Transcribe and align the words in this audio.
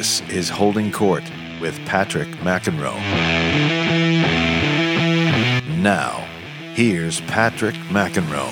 This 0.00 0.22
is 0.30 0.48
Holding 0.48 0.90
Court 0.90 1.22
with 1.60 1.78
Patrick 1.84 2.28
McEnroe. 2.38 2.96
Now, 5.76 6.26
here's 6.72 7.20
Patrick 7.20 7.74
McEnroe. 7.90 8.50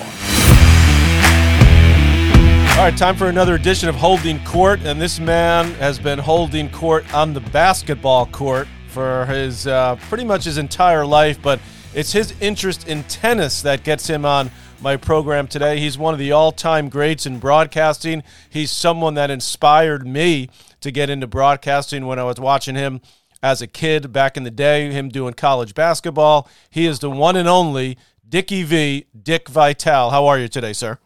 All 2.77 2.83
right, 2.83 2.95
time 2.95 3.15
for 3.15 3.29
another 3.29 3.55
edition 3.55 3.89
of 3.89 3.95
Holding 3.95 4.37
Court, 4.43 4.81
and 4.83 5.01
this 5.01 5.19
man 5.19 5.73
has 5.79 5.97
been 5.97 6.19
holding 6.19 6.69
court 6.69 7.11
on 7.15 7.33
the 7.33 7.41
basketball 7.41 8.27
court 8.27 8.67
for 8.87 9.25
his 9.25 9.65
uh, 9.65 9.95
pretty 10.01 10.25
much 10.25 10.43
his 10.43 10.59
entire 10.59 11.03
life, 11.03 11.41
but 11.41 11.59
it's 11.95 12.11
his 12.11 12.39
interest 12.39 12.87
in 12.87 13.01
tennis 13.05 13.63
that 13.63 13.83
gets 13.83 14.07
him 14.07 14.23
on 14.23 14.51
my 14.81 14.97
program 14.97 15.47
today. 15.47 15.79
He's 15.79 15.97
one 15.97 16.13
of 16.13 16.19
the 16.19 16.31
all 16.31 16.51
time 16.51 16.89
greats 16.89 17.25
in 17.25 17.39
broadcasting. 17.39 18.21
He's 18.51 18.69
someone 18.69 19.15
that 19.15 19.31
inspired 19.31 20.05
me 20.05 20.49
to 20.81 20.91
get 20.91 21.09
into 21.09 21.27
broadcasting 21.27 22.05
when 22.05 22.19
I 22.19 22.23
was 22.23 22.39
watching 22.39 22.75
him 22.75 23.01
as 23.41 23.61
a 23.61 23.67
kid 23.67 24.11
back 24.11 24.37
in 24.37 24.43
the 24.43 24.51
day, 24.51 24.91
him 24.91 25.09
doing 25.09 25.33
college 25.33 25.73
basketball. 25.73 26.49
He 26.69 26.85
is 26.85 26.99
the 26.99 27.09
one 27.09 27.35
and 27.35 27.47
only 27.47 27.97
Dickie 28.27 28.63
V, 28.63 29.05
Dick 29.21 29.49
Vitale. 29.49 30.09
How 30.09 30.27
are 30.27 30.37
you 30.37 30.47
today, 30.47 30.73
sir? 30.73 30.99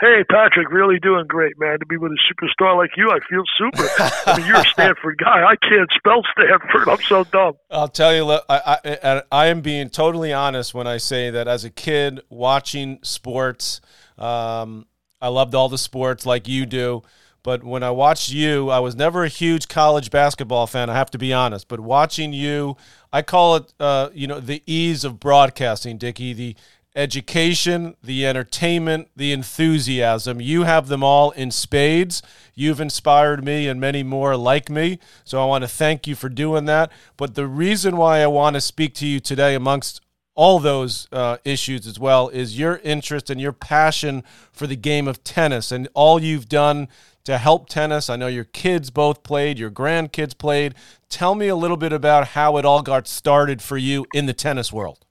Hey, 0.00 0.22
Patrick, 0.30 0.70
really 0.70 1.00
doing 1.00 1.26
great, 1.26 1.58
man. 1.58 1.80
To 1.80 1.86
be 1.86 1.96
with 1.96 2.12
a 2.12 2.18
superstar 2.32 2.76
like 2.76 2.90
you, 2.96 3.10
I 3.10 3.18
feel 3.28 3.42
super. 3.58 3.88
I 3.98 4.38
mean, 4.38 4.46
you're 4.46 4.60
a 4.60 4.64
Stanford 4.64 5.18
guy. 5.24 5.42
I 5.42 5.56
can't 5.56 5.90
spell 5.96 6.22
Stanford. 6.32 6.88
I'm 6.88 7.02
so 7.02 7.24
dumb. 7.24 7.54
I'll 7.68 7.88
tell 7.88 8.14
you, 8.14 8.30
I, 8.48 8.78
I, 8.92 9.22
I 9.32 9.46
am 9.46 9.60
being 9.60 9.90
totally 9.90 10.32
honest 10.32 10.72
when 10.72 10.86
I 10.86 10.98
say 10.98 11.30
that 11.30 11.48
as 11.48 11.64
a 11.64 11.70
kid 11.70 12.20
watching 12.28 13.00
sports, 13.02 13.80
um, 14.16 14.86
I 15.20 15.28
loved 15.28 15.56
all 15.56 15.68
the 15.68 15.78
sports 15.78 16.24
like 16.24 16.46
you 16.46 16.64
do. 16.64 17.02
But 17.48 17.64
when 17.64 17.82
I 17.82 17.90
watched 17.90 18.30
you, 18.30 18.68
I 18.68 18.78
was 18.80 18.94
never 18.94 19.24
a 19.24 19.28
huge 19.28 19.68
college 19.68 20.10
basketball 20.10 20.66
fan. 20.66 20.90
I 20.90 20.92
have 20.92 21.10
to 21.12 21.16
be 21.16 21.32
honest. 21.32 21.66
But 21.66 21.80
watching 21.80 22.34
you, 22.34 22.76
I 23.10 23.22
call 23.22 23.56
it, 23.56 23.72
uh, 23.80 24.10
you 24.12 24.26
know, 24.26 24.38
the 24.38 24.62
ease 24.66 25.02
of 25.02 25.18
broadcasting, 25.18 25.96
Dickie. 25.96 26.34
The 26.34 26.56
education, 26.94 27.96
the 28.02 28.26
entertainment, 28.26 29.08
the 29.16 29.32
enthusiasm. 29.32 30.42
You 30.42 30.64
have 30.64 30.88
them 30.88 31.02
all 31.02 31.30
in 31.30 31.50
spades. 31.50 32.20
You've 32.54 32.82
inspired 32.82 33.42
me 33.42 33.66
and 33.66 33.80
many 33.80 34.02
more 34.02 34.36
like 34.36 34.68
me. 34.68 34.98
So 35.24 35.42
I 35.42 35.46
want 35.46 35.64
to 35.64 35.68
thank 35.68 36.06
you 36.06 36.14
for 36.14 36.28
doing 36.28 36.66
that. 36.66 36.92
But 37.16 37.34
the 37.34 37.46
reason 37.46 37.96
why 37.96 38.20
I 38.20 38.26
want 38.26 38.56
to 38.56 38.60
speak 38.60 38.92
to 38.96 39.06
you 39.06 39.20
today, 39.20 39.54
amongst 39.54 40.02
all 40.34 40.58
those 40.58 41.08
uh, 41.12 41.38
issues 41.46 41.86
as 41.86 41.98
well, 41.98 42.28
is 42.28 42.58
your 42.58 42.76
interest 42.84 43.30
and 43.30 43.40
your 43.40 43.54
passion 43.54 44.22
for 44.52 44.66
the 44.66 44.76
game 44.76 45.08
of 45.08 45.24
tennis 45.24 45.72
and 45.72 45.88
all 45.94 46.20
you've 46.20 46.50
done 46.50 46.88
to 47.24 47.38
help 47.38 47.68
tennis. 47.68 48.08
I 48.08 48.16
know 48.16 48.26
your 48.26 48.44
kids 48.44 48.90
both 48.90 49.22
played, 49.22 49.58
your 49.58 49.70
grandkids 49.70 50.36
played. 50.36 50.74
Tell 51.08 51.34
me 51.34 51.48
a 51.48 51.56
little 51.56 51.76
bit 51.76 51.92
about 51.92 52.28
how 52.28 52.56
it 52.56 52.64
all 52.64 52.82
got 52.82 53.06
started 53.06 53.60
for 53.62 53.76
you 53.76 54.06
in 54.14 54.26
the 54.26 54.32
tennis 54.32 54.72
world. 54.72 55.04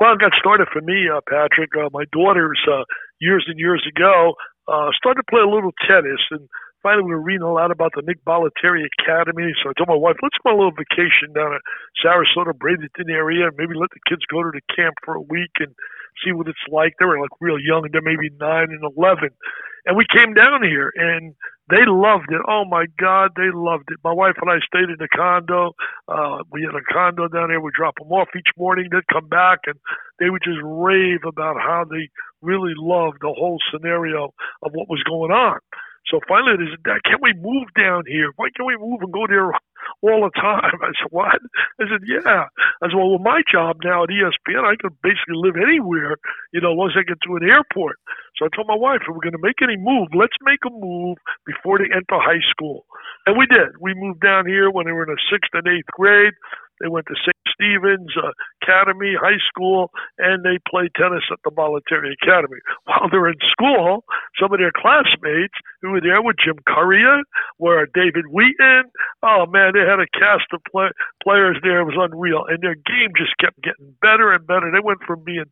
Well, 0.00 0.14
it 0.14 0.18
got 0.18 0.32
started 0.38 0.66
for 0.72 0.80
me, 0.82 1.06
uh, 1.06 1.20
Patrick. 1.28 1.70
Uh, 1.78 1.88
my 1.92 2.04
daughters, 2.10 2.58
uh, 2.66 2.82
years 3.20 3.46
and 3.46 3.58
years 3.58 3.86
ago, 3.86 4.34
uh, 4.66 4.90
started 4.98 5.22
to 5.22 5.30
play 5.30 5.40
a 5.40 5.46
little 5.46 5.70
tennis, 5.86 6.18
and 6.30 6.48
finally 6.82 7.04
we 7.04 7.14
were 7.14 7.22
reading 7.22 7.46
a 7.46 7.52
lot 7.52 7.70
about 7.70 7.92
the 7.94 8.02
Nick 8.02 8.18
Bollettieri 8.24 8.82
Academy. 8.98 9.54
So 9.62 9.70
I 9.70 9.72
told 9.78 9.88
my 9.88 9.94
wife, 9.94 10.16
let's 10.22 10.34
go 10.42 10.50
on 10.50 10.56
a 10.56 10.58
little 10.58 10.74
vacation 10.74 11.30
down 11.34 11.54
at 11.54 11.62
Sarasota, 12.02 12.50
Bradenton 12.50 13.10
area, 13.10 13.46
and 13.46 13.56
maybe 13.56 13.78
let 13.78 13.90
the 13.94 14.02
kids 14.10 14.22
go 14.26 14.42
to 14.42 14.50
the 14.50 14.62
camp 14.74 14.94
for 15.04 15.14
a 15.14 15.22
week 15.22 15.54
and 15.62 15.74
see 16.24 16.32
what 16.32 16.48
it's 16.48 16.58
like. 16.70 16.94
They 16.98 17.06
were 17.06 17.20
like 17.20 17.30
real 17.40 17.58
young; 17.58 17.88
they're 17.92 18.02
maybe 18.02 18.30
nine 18.40 18.68
and 18.70 18.82
eleven. 18.96 19.30
And 19.86 19.96
we 19.96 20.06
came 20.14 20.34
down 20.34 20.62
here, 20.62 20.92
and 20.94 21.34
they 21.70 21.84
loved 21.86 22.30
it. 22.30 22.40
Oh 22.48 22.64
my 22.64 22.86
God, 23.00 23.32
they 23.36 23.50
loved 23.52 23.90
it. 23.90 23.98
My 24.04 24.12
wife 24.12 24.34
and 24.40 24.50
I 24.50 24.58
stayed 24.66 24.90
in 24.90 24.96
the 24.98 25.08
condo. 25.08 25.72
Uh, 26.08 26.44
we 26.52 26.62
had 26.62 26.74
a 26.74 26.84
condo 26.92 27.28
down 27.28 27.48
there. 27.48 27.60
We 27.60 27.70
drop 27.74 27.94
them 27.98 28.12
off 28.12 28.28
each 28.36 28.50
morning. 28.58 28.88
They'd 28.90 29.06
come 29.12 29.28
back, 29.28 29.60
and 29.66 29.76
they 30.20 30.30
would 30.30 30.42
just 30.44 30.60
rave 30.62 31.20
about 31.26 31.56
how 31.56 31.84
they 31.90 32.08
really 32.42 32.74
loved 32.76 33.18
the 33.22 33.34
whole 33.36 33.58
scenario 33.72 34.34
of 34.62 34.72
what 34.72 34.88
was 34.88 35.02
going 35.04 35.32
on. 35.32 35.58
So 36.10 36.20
finally, 36.28 36.56
they 36.58 36.70
said, 36.70 37.02
can't 37.04 37.22
we 37.22 37.32
move 37.34 37.68
down 37.78 38.04
here? 38.06 38.32
Why 38.36 38.48
can't 38.56 38.66
we 38.66 38.76
move 38.76 39.02
and 39.02 39.12
go 39.12 39.26
there 39.28 39.52
all 40.02 40.20
the 40.26 40.34
time? 40.34 40.74
I 40.82 40.90
said, 40.98 41.10
What? 41.10 41.38
I 41.80 41.84
said, 41.86 42.02
Yeah. 42.06 42.46
I 42.82 42.84
said, 42.88 42.96
Well, 42.96 43.12
with 43.12 43.22
my 43.22 43.42
job 43.50 43.78
now 43.84 44.04
at 44.04 44.10
ESPN, 44.10 44.64
I 44.64 44.76
could 44.80 44.94
basically 45.02 45.38
live 45.38 45.56
anywhere, 45.56 46.16
you 46.52 46.60
know, 46.60 46.74
as 46.86 46.94
I 46.98 47.02
get 47.06 47.18
to 47.26 47.36
an 47.36 47.48
airport. 47.48 47.98
So 48.36 48.46
I 48.46 48.48
told 48.54 48.66
my 48.66 48.76
wife, 48.76 49.02
if 49.06 49.14
we're 49.14 49.22
going 49.24 49.38
to 49.38 49.42
make 49.46 49.62
any 49.62 49.76
move, 49.76 50.08
let's 50.14 50.36
make 50.42 50.60
a 50.66 50.70
move 50.72 51.18
before 51.46 51.78
they 51.78 51.90
enter 51.92 52.18
high 52.18 52.42
school. 52.50 52.86
And 53.26 53.38
we 53.38 53.46
did. 53.46 53.78
We 53.80 53.94
moved 53.94 54.20
down 54.20 54.46
here 54.46 54.70
when 54.70 54.86
they 54.86 54.92
were 54.92 55.04
in 55.04 55.14
the 55.14 55.22
sixth 55.30 55.54
and 55.54 55.66
eighth 55.68 55.90
grade. 55.92 56.34
They 56.80 56.88
went 56.88 57.06
to 57.06 57.14
St. 57.14 57.36
Stephen's 57.54 58.10
uh, 58.18 58.32
Academy 58.62 59.14
High 59.14 59.38
School, 59.48 59.90
and 60.18 60.42
they 60.42 60.58
played 60.68 60.90
tennis 60.96 61.22
at 61.30 61.38
the 61.44 61.50
Bollettieri 61.50 62.10
Academy. 62.22 62.58
While 62.84 63.08
they're 63.10 63.28
in 63.28 63.38
school, 63.50 64.04
some 64.40 64.52
of 64.52 64.58
their 64.58 64.72
classmates 64.74 65.54
who 65.80 65.90
were 65.90 66.00
there 66.00 66.22
with 66.22 66.36
Jim 66.42 66.56
Courier, 66.66 67.22
were 67.58 67.86
David 67.94 68.26
Wheaton. 68.30 68.90
Oh 69.22 69.46
man, 69.46 69.72
they 69.74 69.80
had 69.80 70.00
a 70.00 70.08
cast 70.12 70.48
of 70.52 70.60
play- 70.70 70.94
players 71.22 71.58
there. 71.62 71.80
It 71.80 71.84
was 71.84 71.98
unreal, 71.98 72.44
and 72.48 72.62
their 72.62 72.76
game 72.76 73.12
just 73.16 73.36
kept 73.38 73.60
getting 73.62 73.94
better 74.00 74.32
and 74.32 74.46
better. 74.46 74.70
They 74.70 74.80
went 74.82 75.02
from 75.06 75.24
being 75.24 75.44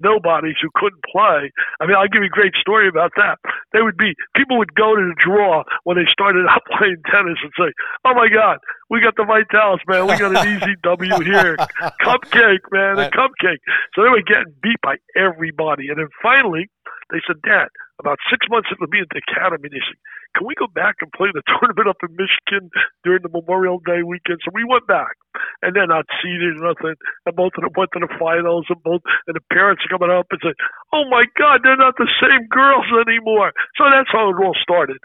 nobodies 0.00 0.56
who 0.60 0.68
couldn't 0.74 1.02
play. 1.10 1.50
I 1.80 1.86
mean, 1.86 1.96
I'll 1.96 2.08
give 2.08 2.20
you 2.20 2.28
a 2.28 2.36
great 2.36 2.54
story 2.60 2.88
about 2.88 3.12
that. 3.16 3.38
They 3.72 3.80
would 3.80 3.96
be 3.96 4.12
people 4.36 4.58
would 4.58 4.74
go 4.74 4.94
to 4.94 5.02
the 5.02 5.16
draw 5.16 5.64
when 5.84 5.96
they 5.96 6.04
started 6.10 6.46
out 6.50 6.62
playing 6.76 7.00
tennis 7.10 7.38
and 7.42 7.52
say, 7.58 7.72
"Oh 8.04 8.14
my 8.14 8.28
God, 8.28 8.58
we 8.90 9.00
got 9.00 9.16
the 9.16 9.24
Vitales, 9.24 9.80
man. 9.88 10.06
We 10.06 10.18
got 10.18 10.36
an 10.36 10.48
easy 10.56 10.74
W 10.82 11.20
here, 11.24 11.56
cupcake, 12.02 12.64
man, 12.72 12.98
a 12.98 13.10
cupcake." 13.10 13.62
So 13.94 14.02
they 14.02 14.10
were 14.10 14.22
getting 14.22 14.52
beat 14.62 14.80
by 14.82 14.96
everybody, 15.16 15.88
and 15.88 15.98
then 15.98 16.08
finally 16.22 16.68
they 17.10 17.18
said, 17.26 17.40
"Dad." 17.42 17.68
About 17.98 18.18
six 18.28 18.44
months 18.50 18.68
into 18.68 18.84
being 18.86 19.08
at 19.08 19.12
the 19.14 19.24
academy, 19.24 19.72
they 19.72 19.80
said, 19.80 19.96
"Can 20.36 20.46
we 20.46 20.54
go 20.54 20.68
back 20.68 21.00
and 21.00 21.10
play 21.12 21.32
the 21.32 21.42
tournament 21.56 21.88
up 21.88 22.00
in 22.04 22.12
Michigan 22.12 22.68
during 23.04 23.22
the 23.22 23.32
Memorial 23.32 23.80
Day 23.80 24.04
weekend?" 24.04 24.44
So 24.44 24.52
we 24.52 24.64
went 24.68 24.86
back, 24.86 25.16
and 25.62 25.72
they're 25.72 25.88
not 25.88 26.04
seeded 26.20 26.60
or 26.60 26.76
nothing. 26.76 26.96
And 27.24 27.34
both 27.34 27.56
of 27.56 27.64
them 27.64 27.72
went 27.76 27.90
to 27.96 28.00
the 28.04 28.12
finals, 28.20 28.66
and 28.68 28.82
both 28.84 29.00
and 29.26 29.34
the 29.34 29.44
parents 29.48 29.82
are 29.88 29.96
coming 29.96 30.12
up 30.12 30.28
and 30.28 30.40
say, 30.44 30.52
"Oh 30.92 31.08
my 31.08 31.24
God, 31.40 31.64
they're 31.64 31.80
not 31.80 31.96
the 31.96 32.10
same 32.20 32.46
girls 32.52 32.86
anymore." 32.92 33.52
So 33.80 33.88
that's 33.88 34.12
how 34.12 34.28
it 34.28 34.36
all 34.36 34.56
started. 34.60 35.00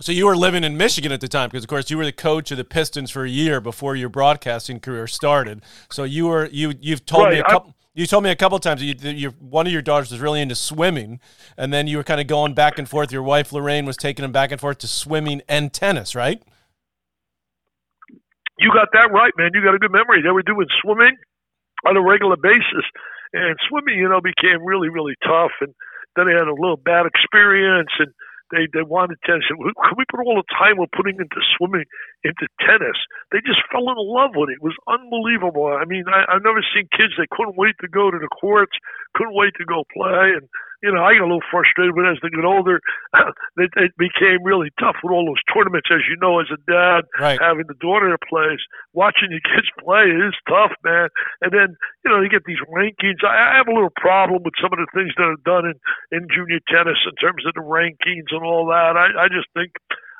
So 0.00 0.12
you 0.12 0.26
were 0.26 0.36
living 0.36 0.62
in 0.62 0.76
Michigan 0.76 1.10
at 1.10 1.20
the 1.20 1.28
time, 1.28 1.48
because 1.48 1.64
of 1.64 1.70
course 1.70 1.90
you 1.90 1.96
were 1.96 2.04
the 2.04 2.12
coach 2.12 2.50
of 2.50 2.58
the 2.58 2.64
Pistons 2.64 3.10
for 3.10 3.24
a 3.24 3.30
year 3.30 3.60
before 3.60 3.96
your 3.96 4.10
broadcasting 4.10 4.78
career 4.78 5.06
started. 5.06 5.62
So 5.90 6.04
you 6.04 6.26
were 6.26 6.46
you 6.46 6.74
you've 6.80 7.06
told 7.06 7.24
right, 7.24 7.34
me 7.34 7.38
a 7.40 7.44
couple. 7.44 7.74
You 7.96 8.04
told 8.04 8.24
me 8.24 8.30
a 8.30 8.36
couple 8.36 8.58
times 8.58 8.82
you, 8.82 8.94
you, 9.00 9.30
one 9.40 9.66
of 9.66 9.72
your 9.72 9.80
daughters 9.80 10.10
was 10.10 10.20
really 10.20 10.42
into 10.42 10.54
swimming, 10.54 11.18
and 11.56 11.72
then 11.72 11.86
you 11.86 11.96
were 11.96 12.04
kind 12.04 12.20
of 12.20 12.26
going 12.26 12.52
back 12.52 12.78
and 12.78 12.86
forth. 12.86 13.10
Your 13.10 13.22
wife 13.22 13.54
Lorraine 13.54 13.86
was 13.86 13.96
taking 13.96 14.22
them 14.22 14.32
back 14.32 14.52
and 14.52 14.60
forth 14.60 14.76
to 14.84 14.86
swimming 14.86 15.40
and 15.48 15.72
tennis, 15.72 16.14
right? 16.14 16.42
You 18.58 18.68
got 18.68 18.88
that 18.92 19.08
right, 19.10 19.32
man. 19.38 19.52
You 19.54 19.64
got 19.64 19.74
a 19.74 19.78
good 19.78 19.92
memory. 19.92 20.20
They 20.20 20.28
were 20.28 20.42
doing 20.42 20.66
swimming 20.82 21.16
on 21.86 21.96
a 21.96 22.02
regular 22.02 22.36
basis, 22.36 22.84
and 23.32 23.56
swimming, 23.66 23.98
you 23.98 24.10
know, 24.10 24.20
became 24.20 24.62
really, 24.62 24.90
really 24.90 25.14
tough. 25.24 25.52
And 25.62 25.72
then 26.16 26.26
they 26.26 26.32
had 26.32 26.48
a 26.48 26.52
little 26.52 26.76
bad 26.76 27.06
experience, 27.06 27.90
and 27.98 28.12
they 28.50 28.70
they 28.72 28.82
wanted 28.82 29.18
tennis. 29.26 29.46
Can 29.48 29.96
we 29.98 30.04
put 30.10 30.22
all 30.22 30.38
the 30.38 30.50
time 30.54 30.78
we're 30.78 30.90
putting 30.94 31.18
into 31.18 31.40
swimming 31.56 31.86
into 32.22 32.46
tennis? 32.62 32.98
They 33.32 33.42
just 33.42 33.62
fell 33.72 33.88
in 33.90 33.98
love 33.98 34.38
with 34.38 34.50
it. 34.50 34.58
It 34.60 34.64
was 34.64 34.76
unbelievable. 34.86 35.66
I 35.74 35.84
mean, 35.84 36.04
I, 36.06 36.26
I've 36.30 36.46
never 36.46 36.62
seen 36.74 36.86
kids 36.94 37.14
that 37.18 37.30
couldn't 37.30 37.58
wait 37.58 37.74
to 37.82 37.88
go 37.88 38.10
to 38.10 38.18
the 38.18 38.30
courts, 38.30 38.74
couldn't 39.14 39.34
wait 39.34 39.54
to 39.58 39.66
go 39.66 39.82
play, 39.90 40.38
and 40.38 40.46
you 40.82 40.92
know, 40.92 41.02
I 41.02 41.14
got 41.14 41.24
a 41.24 41.30
little 41.30 41.50
frustrated, 41.50 41.94
but 41.94 42.08
as 42.08 42.18
they 42.20 42.28
get 42.28 42.44
older, 42.44 42.80
it, 43.56 43.70
it 43.76 43.92
became 43.96 44.44
really 44.44 44.70
tough 44.78 44.96
with 45.02 45.12
all 45.12 45.24
those 45.24 45.42
tournaments. 45.52 45.88
As 45.90 46.04
you 46.08 46.16
know, 46.20 46.40
as 46.40 46.50
a 46.52 46.60
dad, 46.68 47.08
right. 47.20 47.40
having 47.40 47.66
the 47.68 47.78
daughter 47.80 48.10
that 48.10 48.22
plays, 48.28 48.60
watching 48.92 49.32
your 49.32 49.44
kids 49.50 49.68
play 49.80 50.12
is 50.12 50.36
tough, 50.48 50.72
man. 50.84 51.08
And 51.40 51.52
then, 51.52 51.76
you 52.04 52.08
know, 52.10 52.20
you 52.20 52.28
get 52.28 52.44
these 52.44 52.62
rankings. 52.68 53.24
I, 53.24 53.56
I 53.56 53.56
have 53.56 53.68
a 53.68 53.74
little 53.74 53.94
problem 53.94 54.42
with 54.44 54.54
some 54.60 54.72
of 54.72 54.80
the 54.80 54.90
things 54.92 55.12
that 55.16 55.28
are 55.28 55.44
done 55.44 55.64
in, 55.64 55.76
in 56.12 56.28
junior 56.28 56.60
tennis 56.68 57.00
in 57.08 57.14
terms 57.16 57.44
of 57.46 57.54
the 57.54 57.64
rankings 57.64 58.30
and 58.30 58.44
all 58.44 58.66
that. 58.68 58.96
I, 58.96 59.26
I 59.26 59.26
just 59.28 59.48
think 59.54 59.72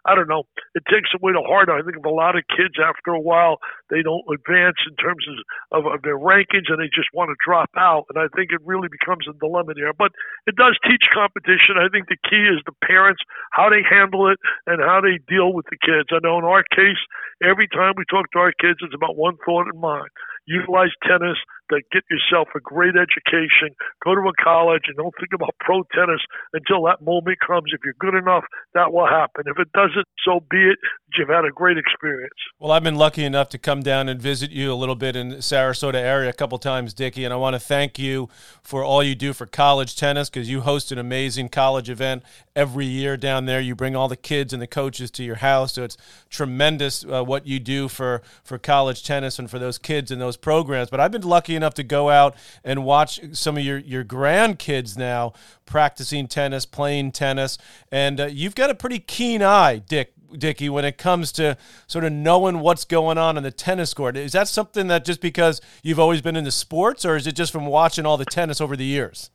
I 0.07 0.15
don't 0.15 0.31
know. 0.31 0.47
It 0.75 0.87
takes 0.87 1.11
away 1.13 1.35
the 1.35 1.43
heart. 1.43 1.69
I 1.69 1.83
think 1.83 1.99
of 1.99 2.07
a 2.07 2.15
lot 2.15 2.39
of 2.39 2.47
kids 2.49 2.79
after 2.79 3.11
a 3.11 3.21
while, 3.21 3.59
they 3.91 4.03
don't 4.03 4.23
advance 4.31 4.79
in 4.87 4.95
terms 4.97 5.27
of, 5.27 5.37
of, 5.75 5.83
of 5.93 6.03
their 6.03 6.19
rankings 6.19 6.71
and 6.71 6.79
they 6.79 6.89
just 6.95 7.11
want 7.13 7.35
to 7.35 7.37
drop 7.43 7.71
out. 7.77 8.07
And 8.15 8.19
I 8.23 8.31
think 8.39 8.55
it 8.55 8.63
really 8.63 8.89
becomes 8.89 9.27
a 9.27 9.35
dilemma 9.37 9.75
there. 9.75 9.93
But 9.93 10.15
it 10.47 10.55
does 10.55 10.79
teach 10.87 11.11
competition. 11.13 11.77
I 11.77 11.91
think 11.91 12.07
the 12.07 12.23
key 12.23 12.47
is 12.47 12.63
the 12.65 12.77
parents, 12.87 13.21
how 13.51 13.69
they 13.69 13.83
handle 13.83 14.31
it 14.31 14.39
and 14.67 14.79
how 14.81 15.03
they 15.03 15.19
deal 15.27 15.53
with 15.53 15.67
the 15.69 15.81
kids. 15.83 16.15
I 16.15 16.23
know 16.23 16.39
in 16.39 16.47
our 16.47 16.65
case, 16.71 17.01
every 17.43 17.67
time 17.69 17.99
we 17.99 18.07
talk 18.07 18.31
to 18.33 18.39
our 18.39 18.55
kids, 18.55 18.79
it's 18.81 18.95
about 18.95 19.19
one 19.19 19.37
thought 19.45 19.67
in 19.67 19.81
mind 19.81 20.09
utilize 20.47 20.95
tennis 21.03 21.37
to 21.71 21.81
get 21.93 22.03
yourself 22.11 22.49
a 22.55 22.61
great 22.61 22.95
education, 22.97 23.75
go 24.05 24.15
to 24.15 24.21
a 24.23 24.33
college, 24.43 24.85
and 24.87 24.97
don't 24.97 25.15
think 25.19 25.33
about 25.35 25.55
pro 25.61 25.83
tennis 25.95 26.21
until 26.53 26.85
that 26.85 27.03
moment 27.03 27.39
comes. 27.47 27.73
If 27.73 27.81
you're 27.85 27.95
good 27.99 28.15
enough, 28.15 28.45
that 28.75 28.93
will 28.93 29.07
happen. 29.07 29.45
If 29.47 29.59
it 29.59 29.73
doesn't, 29.73 30.07
so 30.25 30.41
be 30.51 30.71
it. 30.71 30.79
You've 31.17 31.29
had 31.29 31.45
a 31.45 31.51
great 31.51 31.79
experience. 31.79 32.35
Well, 32.59 32.73
I've 32.73 32.83
been 32.83 32.97
lucky 32.97 33.25
enough 33.25 33.49
to 33.51 33.59
come 33.59 33.83
down 33.83 34.09
and 34.09 34.21
visit 34.21 34.51
you 34.51 34.71
a 34.73 34.75
little 34.75 34.95
bit 34.95 35.17
in 35.17 35.33
Sarasota 35.37 35.95
area 35.95 36.29
a 36.29 36.35
couple 36.35 36.59
times, 36.59 36.93
Dickie, 36.93 37.25
and 37.25 37.33
I 37.33 37.37
want 37.37 37.55
to 37.55 37.61
thank 37.61 37.99
you 37.99 38.29
for 38.63 38.85
all 38.85 39.03
you 39.03 39.15
do 39.15 39.33
for 39.33 39.47
college 39.47 39.97
tennis 39.97 40.29
because 40.29 40.51
you 40.51 40.61
host 40.61 40.93
an 40.93 40.99
amazing 40.99 41.49
college 41.49 41.89
event 41.89 42.23
every 42.55 42.85
year 42.85 43.17
down 43.17 43.47
there. 43.47 43.61
You 43.61 43.75
bring 43.75 43.97
all 43.97 44.09
the 44.09 44.17
kids 44.17 44.53
and 44.53 44.61
the 44.61 44.67
coaches 44.67 45.11
to 45.13 45.25
your 45.25 45.37
house, 45.37 45.75
so 45.75 45.85
it's 45.85 45.97
tremendous 46.29 47.05
uh, 47.05 47.25
what 47.25 47.47
you 47.47 47.59
do 47.59 47.89
for 47.89 48.23
for 48.45 48.59
college 48.59 49.03
tennis 49.03 49.39
and 49.39 49.51
for 49.51 49.59
those 49.59 49.79
kids 49.79 50.11
and 50.11 50.21
those 50.21 50.37
programs. 50.37 50.91
But 50.91 51.01
I've 51.01 51.13
been 51.13 51.23
lucky 51.23 51.56
enough 51.57 51.75
to 51.75 51.83
go 51.83 52.11
out 52.11 52.37
and 52.65 52.85
watch 52.85 53.21
some 53.33 53.57
of 53.57 53.65
your 53.65 53.79
your 53.79 54.05
grandkids 54.05 54.97
now 54.97 55.33
practicing 55.65 56.29
tennis, 56.29 56.67
playing 56.67 57.13
tennis, 57.13 57.59
and 57.91 58.21
uh, 58.21 58.27
you've 58.27 58.55
got 58.55 58.71
a 58.71 58.75
pretty 58.75 58.99
keen 58.99 59.43
eye, 59.43 59.79
Dick. 59.79 60.13
Dickie, 60.37 60.69
when 60.69 60.85
it 60.85 60.99
comes 60.99 61.31
to 61.33 61.57
sort 61.87 62.05
of 62.05 62.13
knowing 62.13 62.59
what's 62.59 62.85
going 62.85 63.17
on 63.17 63.37
in 63.37 63.45
the 63.45 63.53
tennis 63.53 63.95
court. 63.95 64.17
Is 64.17 64.33
that 64.33 64.49
something 64.49 64.89
that 64.89 65.05
just 65.05 65.21
because 65.21 65.61
you've 65.85 66.01
always 66.01 66.21
been 66.21 66.35
into 66.35 66.51
sports, 66.51 67.05
or 67.05 67.15
is 67.15 67.29
it 67.29 67.37
just 67.37 67.53
from 67.53 67.65
watching 67.65 68.05
all 68.05 68.17
the 68.17 68.25
tennis 68.25 68.61
over 68.61 68.77
the 68.77 68.85
years? 68.85 69.31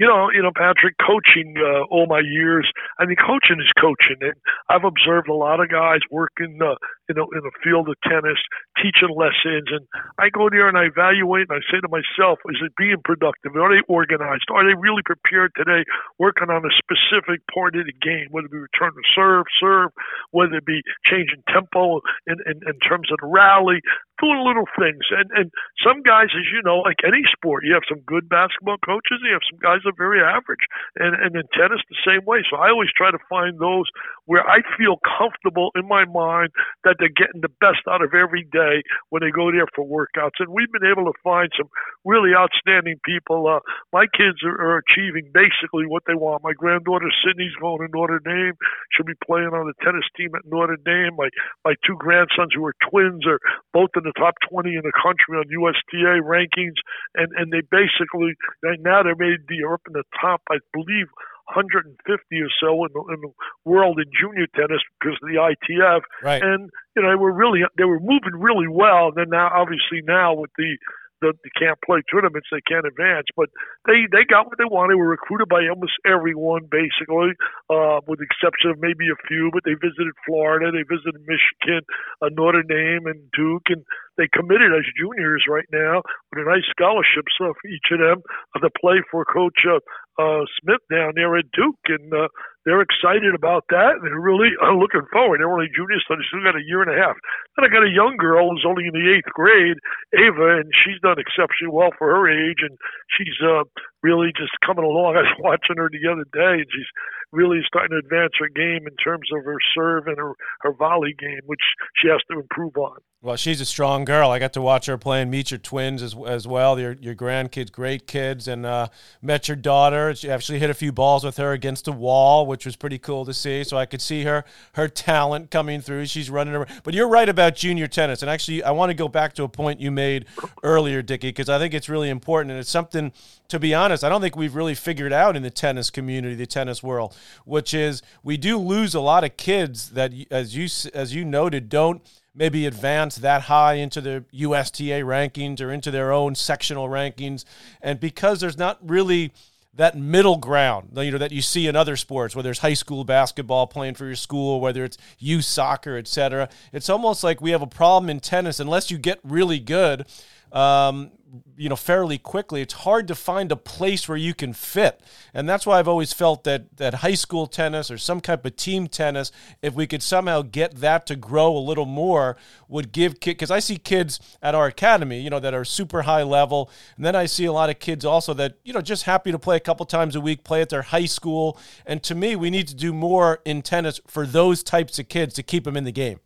you 0.00 0.06
know, 0.06 0.30
you 0.32 0.42
know, 0.42 0.50
Patrick, 0.56 0.96
coaching 0.96 1.54
uh, 1.58 1.84
all 1.90 2.06
my 2.06 2.20
years. 2.24 2.66
I 2.98 3.04
mean, 3.04 3.16
coaching 3.16 3.60
is 3.60 3.70
coaching, 3.78 4.16
and 4.22 4.32
I've 4.70 4.84
observed 4.84 5.28
a 5.28 5.34
lot 5.34 5.60
of 5.60 5.68
guys 5.68 6.00
working, 6.10 6.58
uh, 6.62 6.74
you 7.10 7.14
know, 7.18 7.26
in 7.34 7.42
the 7.42 7.50
field 7.58 7.90
of 7.90 7.98
tennis, 8.06 8.38
teaching 8.78 9.10
lessons, 9.10 9.66
and 9.74 9.82
I 10.22 10.30
go 10.30 10.46
there 10.46 10.70
and 10.70 10.78
I 10.78 10.86
evaluate, 10.86 11.50
and 11.50 11.58
I 11.58 11.62
say 11.66 11.82
to 11.82 11.90
myself, 11.90 12.38
is 12.46 12.62
it 12.62 12.70
being 12.78 13.02
productive? 13.02 13.58
Are 13.58 13.66
they 13.66 13.82
organized? 13.90 14.46
Are 14.54 14.62
they 14.62 14.78
really 14.78 15.02
prepared 15.02 15.50
today, 15.58 15.82
working 16.22 16.54
on 16.54 16.62
a 16.62 16.70
specific 16.78 17.42
part 17.50 17.74
of 17.74 17.82
the 17.90 17.98
game, 17.98 18.30
whether 18.30 18.46
it 18.46 18.54
be 18.54 18.62
return 18.62 18.94
to 18.94 19.02
serve, 19.10 19.42
serve, 19.58 19.90
whether 20.30 20.62
it 20.62 20.66
be 20.70 20.86
changing 21.02 21.42
tempo 21.50 21.98
in, 22.30 22.38
in, 22.46 22.62
in 22.62 22.78
terms 22.86 23.10
of 23.10 23.18
the 23.18 23.26
rally, 23.26 23.82
doing 24.20 24.44
little 24.44 24.68
things. 24.76 25.02
And 25.10 25.32
and 25.32 25.48
some 25.80 26.04
guys, 26.04 26.30
as 26.36 26.46
you 26.52 26.60
know, 26.62 26.84
like 26.84 27.00
any 27.02 27.24
sport, 27.32 27.64
you 27.64 27.72
have 27.72 27.88
some 27.88 28.04
good 28.04 28.28
basketball 28.28 28.78
coaches, 28.84 29.24
you 29.24 29.32
have 29.32 29.48
some 29.48 29.58
guys 29.58 29.80
that 29.82 29.96
are 29.96 29.98
very 29.98 30.20
average. 30.20 30.62
And 31.00 31.16
and 31.16 31.34
in 31.34 31.48
tennis 31.56 31.80
the 31.88 32.04
same 32.04 32.22
way. 32.28 32.44
So 32.46 32.60
I 32.60 32.70
always 32.70 32.92
try 32.94 33.10
to 33.10 33.18
find 33.32 33.58
those 33.58 33.88
where 34.28 34.44
I 34.44 34.60
feel 34.76 35.00
comfortable 35.02 35.72
in 35.74 35.88
my 35.88 36.04
mind 36.04 36.52
that 36.84 36.99
they're 37.00 37.16
getting 37.16 37.40
the 37.40 37.52
best 37.60 37.82
out 37.90 38.02
of 38.04 38.14
every 38.14 38.44
day 38.52 38.84
when 39.08 39.24
they 39.24 39.32
go 39.32 39.50
there 39.50 39.66
for 39.74 39.84
workouts. 39.84 40.38
And 40.38 40.48
we've 40.52 40.70
been 40.70 40.86
able 40.86 41.10
to 41.10 41.16
find 41.24 41.50
some 41.56 41.68
really 42.04 42.30
outstanding 42.36 43.00
people. 43.04 43.48
Uh, 43.48 43.60
my 43.92 44.06
kids 44.12 44.44
are, 44.44 44.56
are 44.60 44.82
achieving 44.84 45.32
basically 45.32 45.86
what 45.88 46.04
they 46.06 46.14
want. 46.14 46.44
My 46.44 46.52
granddaughter 46.52 47.10
Sydney's 47.24 47.56
going 47.60 47.80
to 47.80 47.88
Notre 47.92 48.20
Dame. 48.20 48.54
She'll 48.92 49.08
be 49.08 49.18
playing 49.24 49.52
on 49.56 49.66
the 49.66 49.76
tennis 49.82 50.04
team 50.16 50.30
at 50.36 50.44
Notre 50.46 50.78
Dame. 50.84 51.16
My 51.16 51.28
my 51.64 51.74
two 51.86 51.96
grandsons 51.96 52.52
who 52.54 52.64
are 52.64 52.76
twins 52.90 53.26
are 53.26 53.40
both 53.72 53.90
in 53.96 54.04
the 54.04 54.14
top 54.18 54.34
20 54.50 54.70
in 54.70 54.82
the 54.84 54.96
country 54.96 55.36
on 55.36 55.48
USTA 55.48 56.22
rankings, 56.22 56.78
and 57.14 57.32
and 57.36 57.52
they 57.52 57.62
basically 57.70 58.34
right 58.62 58.80
now 58.80 59.02
they're 59.02 59.16
made 59.16 59.40
the 59.48 59.64
up 59.66 59.82
in 59.86 59.94
the 59.94 60.04
top, 60.20 60.42
I 60.50 60.58
believe. 60.72 61.08
150 61.50 61.94
or 61.98 62.52
so 62.60 62.84
in 62.86 62.90
the, 62.94 63.02
in 63.14 63.20
the 63.20 63.32
world 63.64 63.98
in 63.98 64.06
junior 64.14 64.46
tennis 64.54 64.82
because 64.98 65.18
of 65.22 65.28
the 65.28 65.38
ITF, 65.38 66.00
right. 66.22 66.42
and 66.42 66.70
you 66.96 67.02
know 67.02 67.10
they 67.10 67.20
were 67.20 67.32
really 67.32 67.60
they 67.76 67.84
were 67.84 68.00
moving 68.00 68.38
really 68.38 68.68
well. 68.68 69.08
And 69.08 69.16
then 69.16 69.30
now, 69.30 69.50
obviously, 69.52 70.02
now 70.06 70.34
with 70.34 70.50
the 70.56 70.76
the, 71.20 71.32
they 71.44 71.52
can't 71.52 71.78
play 71.84 72.00
tournaments, 72.08 72.48
they 72.50 72.64
can't 72.64 72.86
advance. 72.86 73.28
But 73.36 73.52
they 73.86 74.08
they 74.10 74.24
got 74.24 74.48
what 74.48 74.58
they 74.58 74.68
wanted. 74.68 74.96
They 74.96 75.00
were 75.00 75.12
recruited 75.12 75.48
by 75.48 75.68
almost 75.68 75.92
everyone, 76.04 76.68
basically, 76.68 77.36
uh, 77.68 78.00
with 78.08 78.18
the 78.20 78.26
exception 78.28 78.72
of 78.72 78.80
maybe 78.80 79.08
a 79.12 79.18
few. 79.28 79.52
But 79.52 79.64
they 79.64 79.76
visited 79.76 80.12
Florida, 80.26 80.72
they 80.72 80.84
visited 80.88 81.20
Michigan, 81.28 81.84
uh, 82.24 82.32
Notre 82.32 82.64
Dame, 82.64 83.06
and 83.06 83.20
Duke, 83.36 83.68
and 83.68 83.84
they 84.20 84.28
committed 84.28 84.76
as 84.76 84.84
juniors 84.92 85.48
right 85.48 85.64
now 85.72 86.04
with 86.28 86.44
a 86.44 86.50
nice 86.50 86.68
scholarship 86.68 87.24
so 87.40 87.56
for 87.56 87.66
each 87.72 87.88
of 87.96 88.04
them 88.04 88.20
uh, 88.52 88.60
to 88.60 88.68
play 88.76 89.00
for 89.08 89.24
Coach 89.24 89.64
uh, 89.64 89.80
uh, 90.20 90.44
Smith 90.60 90.84
down 90.92 91.16
there 91.16 91.32
at 91.40 91.48
Duke, 91.56 91.80
and 91.88 92.12
uh, 92.12 92.28
they're 92.68 92.84
excited 92.84 93.32
about 93.32 93.64
that. 93.72 93.96
And 93.96 94.04
they're 94.04 94.20
really 94.20 94.52
uh, 94.60 94.76
looking 94.76 95.06
forward. 95.08 95.40
They're 95.40 95.50
only 95.50 95.72
juniors, 95.72 96.04
so 96.04 96.16
they 96.16 96.26
still 96.28 96.44
got 96.44 96.60
a 96.60 96.66
year 96.66 96.84
and 96.84 96.92
a 96.92 96.98
half. 97.00 97.16
Then 97.56 97.64
I 97.64 97.72
got 97.72 97.88
a 97.88 97.92
young 97.92 98.20
girl 98.20 98.50
who's 98.52 98.68
only 98.68 98.84
in 98.84 98.92
the 98.92 99.08
eighth 99.08 99.32
grade, 99.32 99.80
Ava, 100.12 100.60
and 100.60 100.68
she's 100.76 101.00
done 101.00 101.16
exceptionally 101.16 101.72
well 101.72 101.96
for 101.96 102.12
her 102.12 102.28
age, 102.28 102.60
and 102.60 102.76
she's 103.16 103.38
uh, 103.40 103.64
really 104.04 104.32
just 104.36 104.52
coming 104.60 104.84
along. 104.84 105.16
I 105.20 105.24
was 105.24 105.40
watching 105.40 105.80
her 105.80 105.88
the 105.88 106.04
other 106.04 106.28
day, 106.36 106.60
and 106.60 106.70
she's 106.70 106.90
really 107.32 107.60
starting 107.66 107.90
to 107.90 108.06
advance 108.06 108.32
her 108.38 108.48
game 108.48 108.86
in 108.86 108.96
terms 108.96 109.28
of 109.32 109.44
her 109.44 109.56
serve 109.74 110.06
and 110.06 110.18
her, 110.18 110.32
her 110.60 110.72
volley 110.72 111.14
game, 111.18 111.40
which 111.46 111.60
she 111.96 112.08
has 112.08 112.20
to 112.30 112.38
improve 112.38 112.76
on. 112.76 112.98
Well, 113.22 113.36
she's 113.36 113.60
a 113.60 113.66
strong 113.66 114.06
girl. 114.06 114.30
I 114.30 114.38
got 114.38 114.54
to 114.54 114.62
watch 114.62 114.86
her 114.86 114.96
play 114.96 115.20
and 115.20 115.30
meet 115.30 115.50
your 115.50 115.58
twins 115.58 116.02
as, 116.02 116.16
as 116.26 116.48
well. 116.48 116.80
Your 116.80 116.92
your 116.92 117.14
grandkids, 117.14 117.70
great 117.70 118.06
kids, 118.06 118.48
and 118.48 118.64
uh, 118.64 118.88
met 119.20 119.46
your 119.46 119.58
daughter. 119.58 120.14
She 120.14 120.30
actually 120.30 120.58
hit 120.58 120.70
a 120.70 120.74
few 120.74 120.90
balls 120.90 121.22
with 121.22 121.36
her 121.36 121.52
against 121.52 121.84
the 121.84 121.92
wall, 121.92 122.46
which 122.46 122.64
was 122.64 122.76
pretty 122.76 122.98
cool 122.98 123.26
to 123.26 123.34
see. 123.34 123.62
So 123.62 123.76
I 123.76 123.84
could 123.84 124.00
see 124.00 124.24
her 124.24 124.42
her 124.72 124.88
talent 124.88 125.50
coming 125.50 125.82
through. 125.82 126.06
She's 126.06 126.30
running 126.30 126.54
around. 126.54 126.70
But 126.82 126.94
you're 126.94 127.08
right 127.08 127.28
about 127.28 127.56
junior 127.56 127.88
tennis, 127.88 128.22
and 128.22 128.30
actually, 128.30 128.62
I 128.62 128.70
want 128.70 128.88
to 128.88 128.94
go 128.94 129.06
back 129.06 129.34
to 129.34 129.42
a 129.42 129.48
point 129.50 129.80
you 129.80 129.90
made 129.90 130.24
earlier, 130.62 131.02
Dickie, 131.02 131.28
because 131.28 131.50
I 131.50 131.58
think 131.58 131.74
it's 131.74 131.90
really 131.90 132.08
important, 132.08 132.52
and 132.52 132.58
it's 132.58 132.70
something. 132.70 133.12
To 133.50 133.58
be 133.58 133.74
honest, 133.74 134.04
I 134.04 134.08
don't 134.08 134.20
think 134.20 134.36
we've 134.36 134.54
really 134.54 134.76
figured 134.76 135.12
out 135.12 135.36
in 135.36 135.42
the 135.42 135.50
tennis 135.50 135.90
community, 135.90 136.36
the 136.36 136.46
tennis 136.46 136.82
world, 136.82 137.16
which 137.44 137.74
is 137.74 138.00
we 138.22 138.36
do 138.36 138.56
lose 138.56 138.94
a 138.94 139.00
lot 139.00 139.24
of 139.24 139.36
kids 139.36 139.90
that, 139.90 140.12
as 140.30 140.56
you 140.56 140.68
as 140.94 141.14
you 141.14 141.24
noted, 141.24 141.68
don't 141.68 142.00
maybe 142.32 142.64
advance 142.64 143.16
that 143.16 143.42
high 143.42 143.74
into 143.74 144.00
the 144.00 144.24
USTA 144.32 145.02
rankings 145.02 145.60
or 145.60 145.72
into 145.72 145.90
their 145.90 146.12
own 146.12 146.36
sectional 146.36 146.88
rankings. 146.88 147.44
And 147.82 147.98
because 147.98 148.40
there's 148.40 148.56
not 148.56 148.78
really 148.88 149.32
that 149.74 149.96
middle 149.96 150.36
ground, 150.36 150.90
you 150.96 151.10
know, 151.10 151.18
that 151.18 151.32
you 151.32 151.42
see 151.42 151.66
in 151.66 151.74
other 151.74 151.96
sports, 151.96 152.36
whether 152.36 152.50
it's 152.50 152.60
high 152.60 152.74
school 152.74 153.04
basketball 153.04 153.66
playing 153.66 153.94
for 153.94 154.06
your 154.06 154.16
school, 154.16 154.60
whether 154.60 154.84
it's 154.84 154.98
youth 155.18 155.44
soccer, 155.44 155.96
etc. 155.96 156.48
It's 156.72 156.88
almost 156.88 157.24
like 157.24 157.40
we 157.40 157.50
have 157.50 157.62
a 157.62 157.66
problem 157.66 158.10
in 158.10 158.20
tennis 158.20 158.60
unless 158.60 158.90
you 158.90 158.98
get 158.98 159.20
really 159.24 159.58
good. 159.58 160.06
Um, 160.52 161.12
you 161.56 161.68
know 161.68 161.76
fairly 161.76 162.18
quickly 162.18 162.60
it's 162.60 162.74
hard 162.74 163.06
to 163.06 163.14
find 163.14 163.52
a 163.52 163.56
place 163.56 164.08
where 164.08 164.18
you 164.18 164.34
can 164.34 164.52
fit. 164.52 165.00
And 165.32 165.48
that's 165.48 165.66
why 165.66 165.78
i've 165.78 165.88
always 165.88 166.12
felt 166.12 166.44
that 166.44 166.76
that 166.76 166.94
high 166.94 167.14
school 167.14 167.46
tennis 167.46 167.90
or 167.90 167.98
some 167.98 168.20
type 168.20 168.44
of 168.44 168.56
team 168.56 168.88
tennis 168.88 169.30
if 169.62 169.74
we 169.74 169.86
could 169.86 170.02
somehow 170.02 170.42
get 170.42 170.76
that 170.76 171.06
to 171.06 171.16
grow 171.16 171.56
a 171.56 171.58
little 171.58 171.86
more 171.86 172.36
would 172.68 172.92
give 172.92 173.20
kids 173.20 173.36
because 173.36 173.50
i 173.50 173.60
see 173.60 173.76
kids 173.76 174.18
at 174.42 174.54
our 174.54 174.66
academy 174.66 175.20
you 175.20 175.30
know 175.30 175.40
that 175.40 175.54
are 175.54 175.64
super 175.64 176.02
high 176.02 176.22
level. 176.22 176.70
And 176.96 177.04
then 177.04 177.14
i 177.14 177.26
see 177.26 177.44
a 177.44 177.52
lot 177.52 177.70
of 177.70 177.78
kids 177.78 178.04
also 178.04 178.34
that 178.34 178.58
you 178.64 178.72
know 178.72 178.80
just 178.80 179.04
happy 179.04 179.30
to 179.30 179.38
play 179.38 179.56
a 179.56 179.60
couple 179.60 179.86
times 179.86 180.16
a 180.16 180.20
week 180.20 180.44
play 180.44 180.60
at 180.62 180.68
their 180.68 180.82
high 180.82 181.06
school. 181.06 181.58
And 181.86 182.02
to 182.04 182.14
me 182.14 182.36
we 182.36 182.50
need 182.50 182.68
to 182.68 182.74
do 182.74 182.92
more 182.92 183.40
in 183.44 183.62
tennis 183.62 184.00
for 184.06 184.26
those 184.26 184.62
types 184.62 184.98
of 184.98 185.08
kids 185.08 185.34
to 185.34 185.42
keep 185.42 185.64
them 185.64 185.76
in 185.76 185.84
the 185.84 185.92
game 185.92 186.20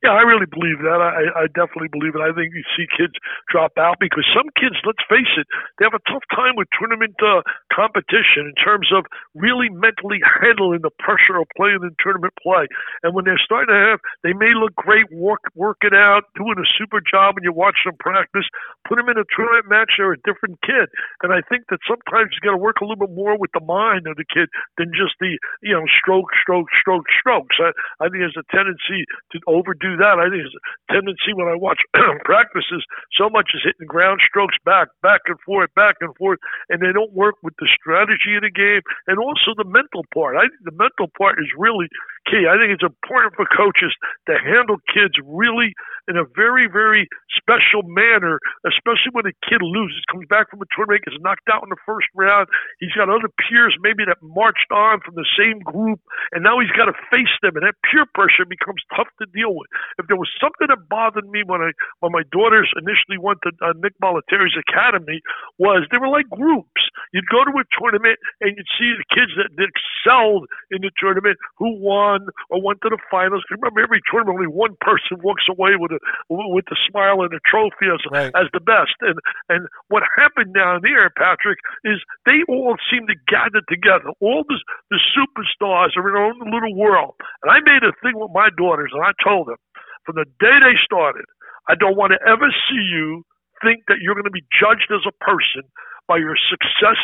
yeah, 0.00 0.16
I 0.16 0.24
really 0.24 0.48
believe 0.48 0.80
that. 0.80 0.96
I, 0.96 1.44
I 1.44 1.46
definitely 1.52 1.92
believe 1.92 2.16
it. 2.16 2.24
I 2.24 2.32
think 2.32 2.56
you 2.56 2.64
see 2.72 2.88
kids 2.88 3.12
drop 3.52 3.76
out 3.76 4.00
because 4.00 4.24
some 4.32 4.48
kids, 4.56 4.80
let's 4.88 5.04
face 5.12 5.28
it, 5.36 5.44
they 5.76 5.84
have 5.84 5.92
a 5.92 6.00
tough 6.08 6.24
time 6.32 6.56
with 6.56 6.72
tournament 6.72 7.20
uh, 7.20 7.44
competition 7.68 8.48
in 8.48 8.56
terms 8.56 8.88
of 8.96 9.04
really 9.36 9.68
mentally 9.68 10.24
handling 10.24 10.80
the 10.80 10.94
pressure 10.96 11.36
of 11.36 11.44
playing 11.52 11.84
in 11.84 11.92
tournament 12.00 12.32
play. 12.40 12.64
And 13.04 13.12
when 13.12 13.28
they're 13.28 13.40
starting 13.44 13.76
to 13.76 13.80
have, 13.92 14.00
they 14.24 14.32
may 14.32 14.56
look 14.56 14.72
great, 14.72 15.04
work 15.12 15.44
work 15.52 15.84
it 15.84 15.92
out, 15.92 16.24
doing 16.32 16.56
a 16.56 16.68
super 16.80 17.04
job, 17.04 17.36
and 17.36 17.44
you 17.44 17.52
watch 17.52 17.84
them 17.84 18.00
practice. 18.00 18.48
Put 18.88 18.96
them 18.96 19.12
in 19.12 19.20
a 19.20 19.28
tournament 19.36 19.68
match, 19.68 20.00
they're 20.00 20.16
a 20.16 20.24
different 20.24 20.64
kid. 20.64 20.88
And 21.20 21.28
I 21.28 21.44
think 21.44 21.68
that 21.68 21.84
sometimes 21.84 22.32
you 22.32 22.40
got 22.40 22.56
to 22.56 22.62
work 22.62 22.80
a 22.80 22.88
little 22.88 23.04
bit 23.04 23.12
more 23.12 23.36
with 23.36 23.52
the 23.52 23.60
mind 23.60 24.08
of 24.08 24.16
the 24.16 24.24
kid 24.24 24.48
than 24.80 24.96
just 24.96 25.20
the 25.20 25.36
you 25.60 25.76
know 25.76 25.84
stroke, 25.92 26.32
stroke, 26.40 26.72
stroke, 26.72 27.04
strokes. 27.12 27.60
I, 27.60 27.76
I 28.00 28.08
think 28.08 28.24
there's 28.24 28.40
a 28.40 28.48
tendency 28.48 29.04
to 29.36 29.38
overdo 29.44 29.89
that. 29.98 30.22
I 30.22 30.30
think 30.30 30.46
a 30.46 30.52
tendency 30.92 31.34
when 31.34 31.48
I 31.48 31.56
watch 31.56 31.80
practices, 32.24 32.84
so 33.16 33.28
much 33.28 33.50
is 33.54 33.64
hitting 33.64 33.88
ground 33.88 34.20
strokes 34.22 34.56
back, 34.64 34.88
back 35.02 35.20
and 35.26 35.38
forth, 35.42 35.70
back 35.74 35.96
and 36.00 36.14
forth, 36.16 36.38
and 36.68 36.82
they 36.82 36.92
don't 36.92 37.12
work 37.12 37.34
with 37.42 37.54
the 37.58 37.68
strategy 37.74 38.36
of 38.36 38.42
the 38.42 38.54
game 38.54 38.82
and 39.06 39.18
also 39.18 39.56
the 39.56 39.66
mental 39.66 40.04
part. 40.14 40.36
I 40.36 40.46
think 40.46 40.62
the 40.64 40.76
mental 40.76 41.10
part 41.16 41.38
is 41.38 41.48
really 41.56 41.88
key. 42.28 42.46
I 42.46 42.60
think 42.60 42.70
it's 42.70 42.86
important 42.86 43.34
for 43.34 43.46
coaches 43.48 43.94
to 44.28 44.38
handle 44.38 44.78
kids 44.92 45.16
really 45.24 45.74
in 46.08 46.18
a 46.18 46.26
very, 46.34 46.66
very 46.66 47.06
special 47.38 47.86
manner, 47.86 48.42
especially 48.66 49.14
when 49.14 49.30
a 49.30 49.34
kid 49.46 49.62
loses, 49.62 50.02
comes 50.10 50.26
back 50.26 50.50
from 50.50 50.60
a 50.60 50.68
tournament, 50.74 51.06
gets 51.06 51.16
knocked 51.22 51.46
out 51.46 51.62
in 51.62 51.70
the 51.70 51.80
first 51.86 52.10
round. 52.18 52.50
He's 52.82 52.92
got 52.92 53.08
other 53.08 53.30
peers 53.46 53.76
maybe 53.80 54.02
that 54.06 54.18
marched 54.22 54.70
on 54.74 55.00
from 55.06 55.14
the 55.14 55.28
same 55.38 55.62
group, 55.62 56.02
and 56.34 56.42
now 56.42 56.58
he's 56.58 56.72
got 56.74 56.90
to 56.90 56.96
face 57.08 57.30
them, 57.42 57.54
and 57.54 57.64
that 57.64 57.78
peer 57.86 58.04
pressure 58.10 58.44
becomes 58.44 58.82
tough 58.96 59.08
to 59.22 59.26
deal 59.30 59.54
with. 59.54 59.70
If 59.98 60.06
there 60.08 60.16
was 60.16 60.30
something 60.40 60.68
that 60.68 60.88
bothered 60.88 61.28
me 61.28 61.44
when 61.44 61.60
I 61.60 61.72
when 62.00 62.12
my 62.12 62.24
daughters 62.32 62.70
initially 62.76 63.18
went 63.20 63.40
to 63.44 63.52
uh, 63.60 63.76
Nick 63.76 63.98
Bollettieri's 64.00 64.56
academy, 64.56 65.20
was 65.58 65.86
they 65.90 65.98
were 65.98 66.08
like 66.08 66.28
groups. 66.30 66.82
You'd 67.12 67.28
go 67.30 67.44
to 67.44 67.52
a 67.54 67.64
tournament 67.76 68.18
and 68.40 68.56
you'd 68.56 68.74
see 68.78 68.92
the 68.96 69.08
kids 69.12 69.32
that, 69.36 69.52
that 69.56 69.68
excelled 69.68 70.48
in 70.70 70.82
the 70.82 70.90
tournament 70.98 71.36
who 71.58 71.76
won 71.78 72.28
or 72.48 72.62
went 72.62 72.80
to 72.82 72.88
the 72.88 72.98
finals. 73.10 73.44
Remember, 73.50 73.82
every 73.82 74.00
tournament 74.10 74.40
only 74.40 74.46
one 74.46 74.76
person 74.80 75.18
walks 75.22 75.44
away 75.50 75.76
with 75.76 75.92
a 75.92 76.00
with 76.28 76.64
the 76.70 76.76
smile 76.88 77.22
and 77.22 77.30
the 77.30 77.40
trophy 77.44 77.90
as 77.92 78.00
right. 78.10 78.32
as 78.34 78.48
the 78.52 78.60
best. 78.60 78.94
And 79.00 79.18
and 79.48 79.68
what 79.88 80.02
happened 80.16 80.54
down 80.54 80.80
there, 80.82 81.10
Patrick, 81.10 81.58
is 81.84 81.98
they 82.26 82.40
all 82.48 82.76
seem 82.90 83.06
to 83.06 83.16
gather 83.28 83.60
together. 83.68 84.10
All 84.20 84.44
the 84.48 84.58
the 84.90 85.00
superstars 85.12 85.96
are 85.96 86.08
in 86.08 86.14
their 86.14 86.24
own 86.24 86.38
little 86.50 86.74
world. 86.74 87.14
And 87.42 87.50
I 87.50 87.60
made 87.60 87.82
a 87.82 87.92
thing 88.02 88.18
with 88.18 88.30
my 88.32 88.48
daughters, 88.56 88.90
and 88.94 89.02
I 89.02 89.12
told 89.22 89.48
them 89.48 89.56
from 90.04 90.16
the 90.16 90.26
day 90.38 90.56
they 90.60 90.76
started, 90.84 91.24
I 91.68 91.74
don't 91.74 91.96
want 91.96 92.12
to 92.12 92.20
ever 92.26 92.48
see 92.68 92.80
you 92.80 93.24
think 93.62 93.84
that 93.88 94.00
you're 94.00 94.14
going 94.14 94.28
to 94.28 94.34
be 94.34 94.44
judged 94.48 94.88
as 94.90 95.04
a 95.06 95.14
person 95.24 95.68
by 96.08 96.16
your 96.16 96.34
success 96.48 96.98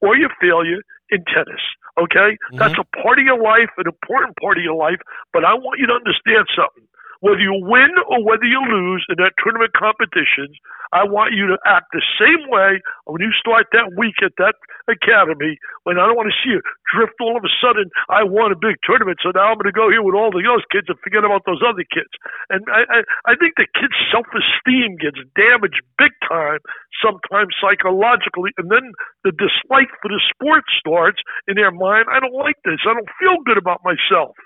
or 0.00 0.16
your 0.16 0.30
failure 0.40 0.84
in 1.10 1.24
tennis. 1.26 1.60
Okay? 1.98 2.36
Mm-hmm. 2.36 2.58
That's 2.58 2.78
a 2.78 2.86
part 3.02 3.18
of 3.18 3.24
your 3.24 3.40
life, 3.40 3.72
an 3.76 3.88
important 3.88 4.36
part 4.40 4.58
of 4.58 4.64
your 4.64 4.76
life, 4.76 5.00
but 5.32 5.44
I 5.44 5.54
want 5.54 5.80
you 5.80 5.86
to 5.88 5.96
understand 5.96 6.46
something 6.54 6.86
whether 7.22 7.40
you 7.40 7.54
win 7.62 7.90
or 8.10 8.22
whether 8.22 8.44
you 8.44 8.60
lose 8.66 9.06
in 9.08 9.16
that 9.22 9.38
tournament 9.42 9.72
competitions, 9.72 10.58
I 10.92 11.08
want 11.08 11.32
you 11.32 11.48
to 11.48 11.58
act 11.64 11.88
the 11.96 12.04
same 12.20 12.50
way 12.52 12.82
when 13.08 13.22
you 13.24 13.32
start 13.38 13.72
that 13.72 13.96
week 13.96 14.20
at 14.20 14.36
that 14.36 14.58
academy. 14.90 15.56
When 15.88 15.96
I 15.96 16.04
don't 16.04 16.18
want 16.18 16.28
to 16.28 16.38
see 16.44 16.52
you 16.52 16.60
drift 16.92 17.16
all 17.24 17.36
of 17.36 17.44
a 17.44 17.52
sudden. 17.62 17.88
I 18.12 18.22
won 18.22 18.52
a 18.52 18.58
big 18.58 18.76
tournament, 18.84 19.18
so 19.24 19.32
now 19.32 19.48
I'm 19.48 19.56
going 19.56 19.72
to 19.72 19.74
go 19.74 19.88
here 19.88 20.04
with 20.04 20.14
all 20.14 20.30
the 20.30 20.44
those 20.44 20.66
kids 20.68 20.88
and 20.92 20.98
forget 21.00 21.24
about 21.24 21.48
those 21.48 21.64
other 21.64 21.84
kids. 21.88 22.12
And 22.52 22.60
I, 22.68 22.84
I, 22.84 23.32
I 23.32 23.34
think 23.40 23.56
the 23.56 23.66
kids' 23.72 23.96
self-esteem 24.12 25.00
gets 25.00 25.18
damaged 25.32 25.80
big 25.96 26.12
time 26.28 26.60
sometimes 27.00 27.56
psychologically, 27.58 28.52
and 28.60 28.68
then 28.70 28.92
the 29.24 29.32
dislike 29.32 29.90
for 30.04 30.12
the 30.12 30.20
sport 30.30 30.62
starts 30.78 31.18
in 31.48 31.56
their 31.56 31.72
mind. 31.72 32.06
I 32.12 32.20
don't 32.20 32.36
like 32.36 32.60
this. 32.64 32.84
I 32.84 32.94
don't 32.94 33.08
feel 33.18 33.40
good 33.48 33.56
about 33.58 33.80
myself. 33.82 34.36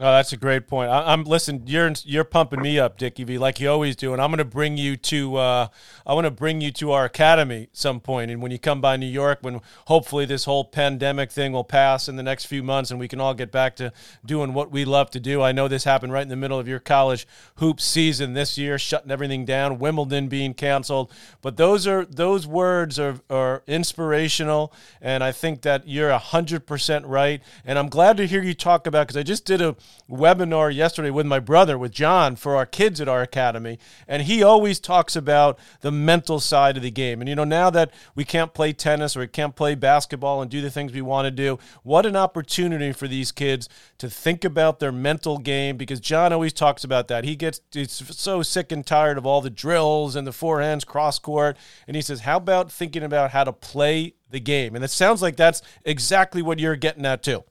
Oh, 0.00 0.10
that's 0.10 0.32
a 0.32 0.38
great 0.38 0.66
point. 0.68 0.90
I, 0.90 1.12
am 1.12 1.24
listen. 1.24 1.64
You're 1.66 1.92
you're 2.04 2.24
pumping 2.24 2.62
me 2.62 2.78
up, 2.78 2.96
Dickie 2.96 3.24
V, 3.24 3.36
like 3.36 3.60
you 3.60 3.68
always 3.68 3.94
do, 3.94 4.14
and 4.14 4.22
I'm 4.22 4.30
going 4.30 4.38
to 4.38 4.44
bring 4.44 4.78
you 4.78 4.96
to. 4.96 5.36
Uh, 5.36 5.68
I 6.06 6.14
want 6.14 6.24
to 6.24 6.30
bring 6.30 6.62
you 6.62 6.70
to 6.72 6.92
our 6.92 7.04
academy 7.04 7.68
some 7.74 7.96
point. 7.96 8.02
point, 8.02 8.30
and 8.30 8.40
when 8.42 8.50
you 8.50 8.58
come 8.58 8.80
by 8.80 8.96
New 8.96 9.04
York, 9.06 9.40
when 9.42 9.60
hopefully 9.88 10.24
this 10.24 10.46
whole 10.46 10.64
pandemic 10.64 11.30
thing 11.30 11.52
will 11.52 11.62
pass 11.62 12.08
in 12.08 12.16
the 12.16 12.22
next 12.22 12.46
few 12.46 12.62
months, 12.62 12.90
and 12.90 12.98
we 12.98 13.06
can 13.06 13.20
all 13.20 13.34
get 13.34 13.52
back 13.52 13.76
to 13.76 13.92
doing 14.24 14.54
what 14.54 14.70
we 14.70 14.86
love 14.86 15.10
to 15.10 15.20
do. 15.20 15.42
I 15.42 15.52
know 15.52 15.68
this 15.68 15.84
happened 15.84 16.10
right 16.10 16.22
in 16.22 16.28
the 16.28 16.36
middle 16.36 16.58
of 16.58 16.66
your 16.66 16.80
college 16.80 17.26
hoop 17.56 17.78
season 17.78 18.32
this 18.32 18.56
year, 18.56 18.78
shutting 18.78 19.10
everything 19.10 19.44
down, 19.44 19.78
Wimbledon 19.78 20.26
being 20.28 20.54
canceled, 20.54 21.12
but 21.42 21.58
those 21.58 21.86
are 21.86 22.06
those 22.06 22.46
words 22.46 22.98
are 22.98 23.20
are 23.28 23.62
inspirational, 23.66 24.72
and 25.02 25.22
I 25.22 25.32
think 25.32 25.60
that 25.62 25.86
you're 25.86 26.16
hundred 26.16 26.66
percent 26.66 27.04
right, 27.04 27.42
and 27.62 27.78
I'm 27.78 27.90
glad 27.90 28.16
to 28.16 28.26
hear 28.26 28.42
you 28.42 28.54
talk 28.54 28.86
about 28.86 29.06
because 29.06 29.18
I 29.18 29.22
just 29.22 29.44
did 29.44 29.60
a 29.60 29.76
webinar 30.10 30.74
yesterday 30.74 31.10
with 31.10 31.26
my 31.26 31.38
brother, 31.38 31.78
with 31.78 31.92
John, 31.92 32.36
for 32.36 32.56
our 32.56 32.66
kids 32.66 33.00
at 33.00 33.08
our 33.08 33.22
academy. 33.22 33.78
And 34.06 34.22
he 34.22 34.42
always 34.42 34.78
talks 34.78 35.16
about 35.16 35.58
the 35.80 35.92
mental 35.92 36.40
side 36.40 36.76
of 36.76 36.82
the 36.82 36.90
game. 36.90 37.20
And, 37.20 37.28
you 37.28 37.34
know, 37.34 37.44
now 37.44 37.70
that 37.70 37.92
we 38.14 38.24
can't 38.24 38.52
play 38.52 38.72
tennis 38.72 39.16
or 39.16 39.20
we 39.20 39.28
can't 39.28 39.56
play 39.56 39.74
basketball 39.74 40.42
and 40.42 40.50
do 40.50 40.60
the 40.60 40.70
things 40.70 40.92
we 40.92 41.02
want 41.02 41.26
to 41.26 41.30
do, 41.30 41.58
what 41.82 42.04
an 42.04 42.16
opportunity 42.16 42.92
for 42.92 43.08
these 43.08 43.32
kids 43.32 43.68
to 43.98 44.10
think 44.10 44.44
about 44.44 44.80
their 44.80 44.92
mental 44.92 45.38
game 45.38 45.76
because 45.76 46.00
John 46.00 46.32
always 46.32 46.52
talks 46.52 46.84
about 46.84 47.08
that. 47.08 47.24
He 47.24 47.36
gets 47.36 47.60
so 48.16 48.42
sick 48.42 48.72
and 48.72 48.86
tired 48.86 49.18
of 49.18 49.26
all 49.26 49.40
the 49.40 49.50
drills 49.50 50.16
and 50.16 50.26
the 50.26 50.32
forehands 50.32 50.86
cross 50.86 51.18
court. 51.18 51.56
And 51.86 51.96
he 51.96 52.02
says, 52.02 52.20
How 52.20 52.36
about 52.36 52.70
thinking 52.70 53.02
about 53.02 53.30
how 53.30 53.44
to 53.44 53.52
play 53.52 54.14
the 54.30 54.40
game? 54.40 54.74
And 54.74 54.84
it 54.84 54.90
sounds 54.90 55.22
like 55.22 55.36
that's 55.36 55.62
exactly 55.84 56.42
what 56.42 56.58
you're 56.58 56.76
getting 56.76 57.06
at, 57.06 57.22
too. 57.22 57.44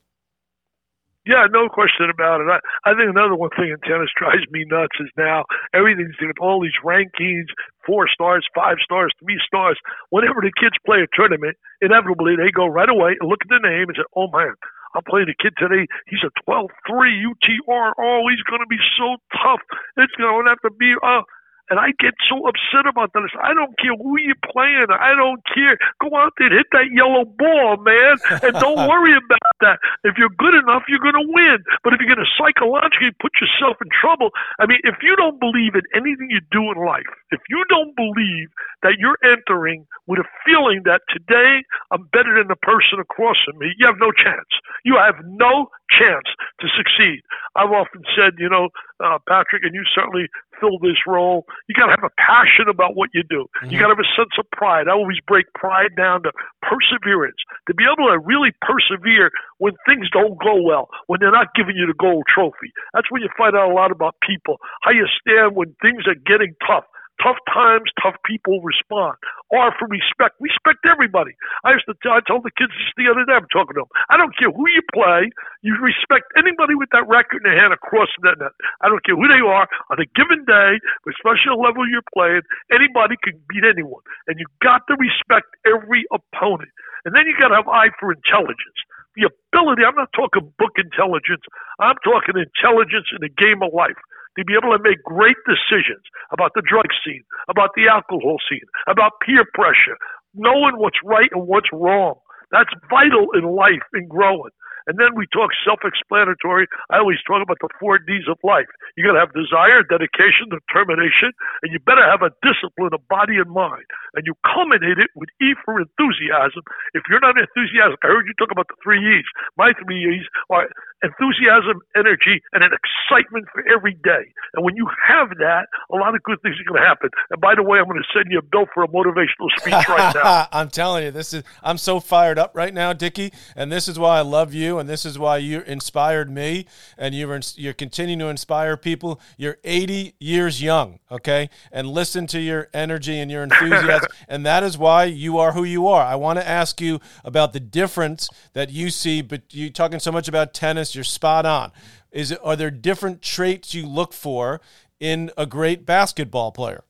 Yeah, 1.26 1.46
no 1.54 1.68
question 1.70 2.10
about 2.10 2.42
it. 2.42 2.50
I, 2.50 2.58
I 2.82 2.98
think 2.98 3.06
another 3.10 3.36
one 3.38 3.50
thing 3.54 3.70
in 3.70 3.78
tennis 3.86 4.10
drives 4.18 4.42
me 4.50 4.66
nuts 4.66 4.98
is 4.98 5.10
now 5.16 5.44
everything's 5.74 6.16
got 6.18 6.34
all 6.42 6.60
these 6.60 6.74
rankings, 6.82 7.46
four 7.86 8.08
stars, 8.08 8.46
five 8.54 8.78
stars, 8.82 9.12
three 9.22 9.38
stars. 9.46 9.78
Whenever 10.10 10.42
the 10.42 10.50
kids 10.58 10.74
play 10.84 10.98
a 10.98 11.10
tournament, 11.14 11.56
inevitably 11.80 12.34
they 12.34 12.50
go 12.50 12.66
right 12.66 12.90
away 12.90 13.14
and 13.20 13.30
look 13.30 13.42
at 13.46 13.54
the 13.54 13.62
name 13.62 13.86
and 13.86 13.96
say, 13.96 14.08
"Oh 14.18 14.26
man, 14.34 14.54
I'm 14.94 15.06
playing 15.08 15.30
a 15.30 15.38
kid 15.42 15.54
today. 15.56 15.86
He's 16.06 16.24
a 16.26 16.32
12-3 16.44 16.68
UTR. 16.90 17.92
Oh, 17.98 18.26
he's 18.28 18.42
going 18.44 18.60
to 18.60 18.68
be 18.68 18.80
so 18.98 19.16
tough. 19.42 19.60
It's 19.96 20.12
going 20.18 20.44
to 20.44 20.50
have 20.50 20.60
to 20.66 20.74
be 20.74 20.92
uh, 21.02 21.22
and 21.70 21.78
I 21.78 21.94
get 22.02 22.14
so 22.26 22.42
upset 22.44 22.90
about 22.90 23.12
that. 23.14 23.22
I 23.38 23.54
don't 23.54 23.72
care 23.78 23.94
who 23.94 24.18
you're 24.18 24.38
playing. 24.50 24.90
I 24.90 25.14
don't 25.14 25.40
care. 25.46 25.78
Go 26.02 26.10
out 26.18 26.34
there 26.36 26.50
and 26.50 26.58
hit 26.58 26.68
that 26.74 26.90
yellow 26.90 27.24
ball, 27.24 27.78
man. 27.78 28.18
And 28.42 28.54
don't 28.58 28.82
worry 28.90 29.14
about 29.14 29.56
that. 29.62 29.78
If 30.02 30.18
you're 30.18 30.34
good 30.36 30.58
enough, 30.58 30.84
you're 30.90 31.02
going 31.02 31.16
to 31.16 31.28
win. 31.30 31.62
But 31.86 31.94
if 31.94 32.02
you're 32.02 32.10
going 32.10 32.24
to 32.24 32.34
psychologically 32.34 33.14
put 33.22 33.32
yourself 33.38 33.78
in 33.78 33.88
trouble, 33.94 34.34
I 34.58 34.66
mean, 34.66 34.82
if 34.82 35.00
you 35.06 35.14
don't 35.14 35.38
believe 35.38 35.78
in 35.78 35.86
anything 35.94 36.28
you 36.34 36.42
do 36.50 36.66
in 36.74 36.82
life, 36.82 37.08
if 37.30 37.40
you 37.48 37.62
don't 37.70 37.94
believe 37.94 38.50
that 38.82 38.98
you're 38.98 39.18
entering 39.22 39.86
with 40.10 40.18
a 40.18 40.28
feeling 40.42 40.82
that 40.84 41.06
today 41.08 41.62
I'm 41.94 42.10
better 42.10 42.34
than 42.36 42.50
the 42.50 42.58
person 42.58 42.98
across 42.98 43.38
from 43.46 43.62
me, 43.62 43.70
you 43.78 43.86
have 43.86 44.02
no 44.02 44.10
chance. 44.10 44.50
You 44.84 44.98
have 44.98 45.22
no 45.24 45.70
chance 45.88 46.26
to 46.60 46.66
succeed. 46.74 47.22
I've 47.54 47.70
often 47.70 48.02
said, 48.16 48.36
you 48.38 48.48
know, 48.48 48.68
uh, 49.02 49.18
Patrick, 49.28 49.62
and 49.62 49.74
you 49.74 49.84
certainly 49.94 50.28
fill 50.62 50.78
this 50.78 51.02
role. 51.06 51.44
You 51.66 51.74
got 51.74 51.90
to 51.90 51.98
have 51.98 52.06
a 52.06 52.14
passion 52.14 52.70
about 52.70 52.94
what 52.94 53.10
you 53.10 53.26
do. 53.26 53.50
Mm-hmm. 53.58 53.74
You 53.74 53.82
got 53.82 53.90
to 53.90 53.98
have 53.98 54.06
a 54.06 54.14
sense 54.14 54.30
of 54.38 54.46
pride. 54.54 54.86
I 54.86 54.94
always 54.94 55.18
break 55.26 55.50
pride 55.58 55.98
down 55.98 56.22
to 56.22 56.30
perseverance. 56.62 57.42
To 57.66 57.74
be 57.74 57.82
able 57.82 58.06
to 58.06 58.22
really 58.22 58.54
persevere 58.62 59.34
when 59.58 59.74
things 59.82 60.06
don't 60.14 60.38
go 60.38 60.62
well, 60.62 60.86
when 61.10 61.18
they're 61.18 61.34
not 61.34 61.50
giving 61.58 61.74
you 61.74 61.90
the 61.90 61.98
gold 61.98 62.22
trophy. 62.30 62.70
That's 62.94 63.10
when 63.10 63.22
you 63.22 63.28
find 63.36 63.58
out 63.58 63.70
a 63.70 63.74
lot 63.74 63.90
about 63.90 64.14
people. 64.22 64.62
How 64.86 64.94
you 64.94 65.10
stand 65.18 65.58
when 65.58 65.74
things 65.82 66.06
are 66.06 66.14
getting 66.14 66.54
tough. 66.62 66.86
Tough 67.20 67.36
times, 67.52 67.92
tough 68.00 68.16
people 68.24 68.64
respond. 68.64 69.20
R 69.52 69.74
for 69.76 69.86
respect. 69.92 70.40
Respect 70.40 70.80
everybody. 70.88 71.36
I 71.62 71.76
used 71.76 71.84
to 71.86 71.94
tell, 72.00 72.16
I 72.16 72.24
told 72.24 72.42
the 72.42 72.54
kids 72.56 72.72
this 72.72 72.94
the 72.96 73.12
other 73.12 73.28
day. 73.28 73.36
I'm 73.36 73.50
talking 73.52 73.76
to 73.76 73.84
them. 73.84 73.92
I 74.08 74.16
don't 74.16 74.32
care 74.34 74.48
who 74.48 74.64
you 74.72 74.80
play. 74.96 75.28
You 75.60 75.76
respect 75.78 76.32
anybody 76.40 76.74
with 76.74 76.88
that 76.96 77.04
record 77.06 77.44
in 77.44 77.52
their 77.52 77.58
hand 77.58 77.76
across 77.76 78.08
the 78.18 78.32
net. 78.32 78.56
I 78.80 78.88
don't 78.88 79.04
care 79.04 79.14
who 79.14 79.28
they 79.28 79.44
are 79.44 79.68
on 79.92 80.00
a 80.00 80.08
given 80.16 80.42
day, 80.48 80.80
especially 81.04 81.52
the 81.52 81.60
level 81.60 81.84
you're 81.84 82.06
playing. 82.16 82.42
Anybody 82.72 83.20
can 83.20 83.36
beat 83.46 83.62
anyone, 83.62 84.02
and 84.26 84.40
you 84.40 84.46
got 84.64 84.82
to 84.88 84.96
respect 84.96 85.46
every 85.68 86.08
opponent. 86.10 86.72
And 87.04 87.14
then 87.14 87.28
you 87.28 87.36
got 87.36 87.52
to 87.52 87.60
have 87.60 87.68
eye 87.68 87.92
for 88.00 88.10
intelligence. 88.10 88.78
The 89.14 89.28
ability. 89.28 89.84
I'm 89.84 89.94
not 89.94 90.10
talking 90.16 90.48
book 90.56 90.74
intelligence. 90.80 91.44
I'm 91.78 92.00
talking 92.02 92.40
intelligence 92.40 93.12
in 93.12 93.20
the 93.20 93.28
game 93.28 93.60
of 93.60 93.70
life 93.76 94.00
to 94.38 94.44
be 94.44 94.54
able 94.54 94.76
to 94.76 94.82
make 94.82 95.02
great 95.04 95.36
decisions 95.44 96.02
about 96.32 96.52
the 96.54 96.62
drug 96.62 96.86
scene, 97.04 97.24
about 97.48 97.70
the 97.76 97.88
alcohol 97.88 98.38
scene, 98.48 98.66
about 98.88 99.20
peer 99.24 99.44
pressure, 99.54 99.96
knowing 100.34 100.76
what's 100.76 100.98
right 101.04 101.30
and 101.32 101.46
what's 101.46 101.68
wrong. 101.72 102.14
That's 102.50 102.70
vital 102.90 103.28
in 103.34 103.44
life 103.44 103.84
and 103.92 104.08
growing. 104.08 104.52
And 104.86 104.98
then 104.98 105.14
we 105.14 105.26
talk 105.30 105.50
self-explanatory. 105.64 106.66
I 106.90 106.98
always 106.98 107.18
talk 107.26 107.42
about 107.42 107.58
the 107.60 107.70
four 107.78 107.98
D's 107.98 108.26
of 108.28 108.38
life. 108.42 108.70
You 108.96 109.06
got 109.06 109.14
to 109.14 109.22
have 109.22 109.32
desire, 109.32 109.82
dedication, 109.86 110.50
determination, 110.50 111.32
and 111.62 111.72
you 111.72 111.78
better 111.82 112.04
have 112.04 112.22
a 112.22 112.34
discipline 112.42 112.92
of 112.92 113.02
body 113.08 113.38
and 113.38 113.50
mind. 113.50 113.86
And 114.14 114.26
you 114.26 114.34
culminate 114.42 114.98
it 114.98 115.10
with 115.14 115.30
E 115.40 115.54
for 115.64 115.80
enthusiasm. 115.80 116.62
If 116.94 117.06
you're 117.08 117.22
not 117.22 117.38
enthusiastic, 117.38 118.00
I 118.04 118.12
heard 118.12 118.26
you 118.26 118.34
talk 118.36 118.50
about 118.50 118.68
the 118.68 118.76
three 118.82 119.00
E's. 119.00 119.28
My 119.56 119.72
three 119.78 120.18
E's 120.18 120.26
are 120.50 120.68
enthusiasm, 121.02 121.82
energy, 121.96 122.42
and 122.52 122.62
an 122.62 122.70
excitement 122.72 123.46
for 123.52 123.62
every 123.68 123.94
day. 124.04 124.30
And 124.54 124.64
when 124.64 124.76
you 124.76 124.86
have 125.06 125.30
that, 125.38 125.66
a 125.90 125.96
lot 125.96 126.14
of 126.14 126.22
good 126.22 126.40
things 126.42 126.56
are 126.60 126.68
going 126.70 126.80
to 126.80 126.86
happen. 126.86 127.10
And 127.30 127.40
by 127.40 127.54
the 127.54 127.62
way, 127.62 127.78
I'm 127.78 127.86
going 127.86 128.02
to 128.02 128.08
send 128.14 128.30
you 128.30 128.38
a 128.38 128.42
bill 128.42 128.66
for 128.72 128.84
a 128.84 128.88
motivational 128.88 129.50
speech 129.58 129.88
right 129.88 130.14
now. 130.14 130.46
I'm 130.52 130.68
telling 130.68 131.04
you, 131.04 131.10
this 131.10 131.34
is 131.34 131.42
I'm 131.62 131.78
so 131.78 132.00
fired 132.00 132.38
up 132.38 132.52
right 132.54 132.72
now, 132.72 132.92
Dickie, 132.92 133.32
and 133.56 133.70
this 133.70 133.88
is 133.88 133.98
why 133.98 134.18
I 134.18 134.22
love 134.22 134.54
you, 134.54 134.71
and 134.78 134.88
this 134.88 135.04
is 135.04 135.18
why 135.18 135.38
you 135.38 135.60
inspired 135.62 136.30
me, 136.30 136.66
and 136.96 137.14
you're 137.14 137.40
you're 137.56 137.72
continuing 137.72 138.18
to 138.20 138.28
inspire 138.28 138.76
people. 138.76 139.20
You're 139.36 139.58
80 139.64 140.14
years 140.18 140.62
young, 140.62 140.98
okay, 141.10 141.50
and 141.70 141.88
listen 141.88 142.26
to 142.28 142.40
your 142.40 142.68
energy 142.74 143.18
and 143.18 143.30
your 143.30 143.42
enthusiasm, 143.42 144.08
and 144.28 144.44
that 144.46 144.62
is 144.62 144.76
why 144.76 145.04
you 145.04 145.38
are 145.38 145.52
who 145.52 145.64
you 145.64 145.88
are. 145.88 146.04
I 146.04 146.14
want 146.14 146.38
to 146.38 146.48
ask 146.48 146.80
you 146.80 147.00
about 147.24 147.52
the 147.52 147.60
difference 147.60 148.28
that 148.52 148.70
you 148.70 148.90
see, 148.90 149.22
but 149.22 149.42
you're 149.50 149.70
talking 149.70 150.00
so 150.00 150.12
much 150.12 150.28
about 150.28 150.54
tennis 150.54 150.94
you're 150.94 151.04
spot 151.04 151.46
on. 151.46 151.72
Is 152.10 152.30
it, 152.30 152.38
are 152.42 152.56
there 152.56 152.70
different 152.70 153.22
traits 153.22 153.74
you 153.74 153.86
look 153.86 154.12
for 154.12 154.60
in 155.00 155.30
a 155.36 155.46
great 155.46 155.86
basketball 155.86 156.52
player? 156.52 156.84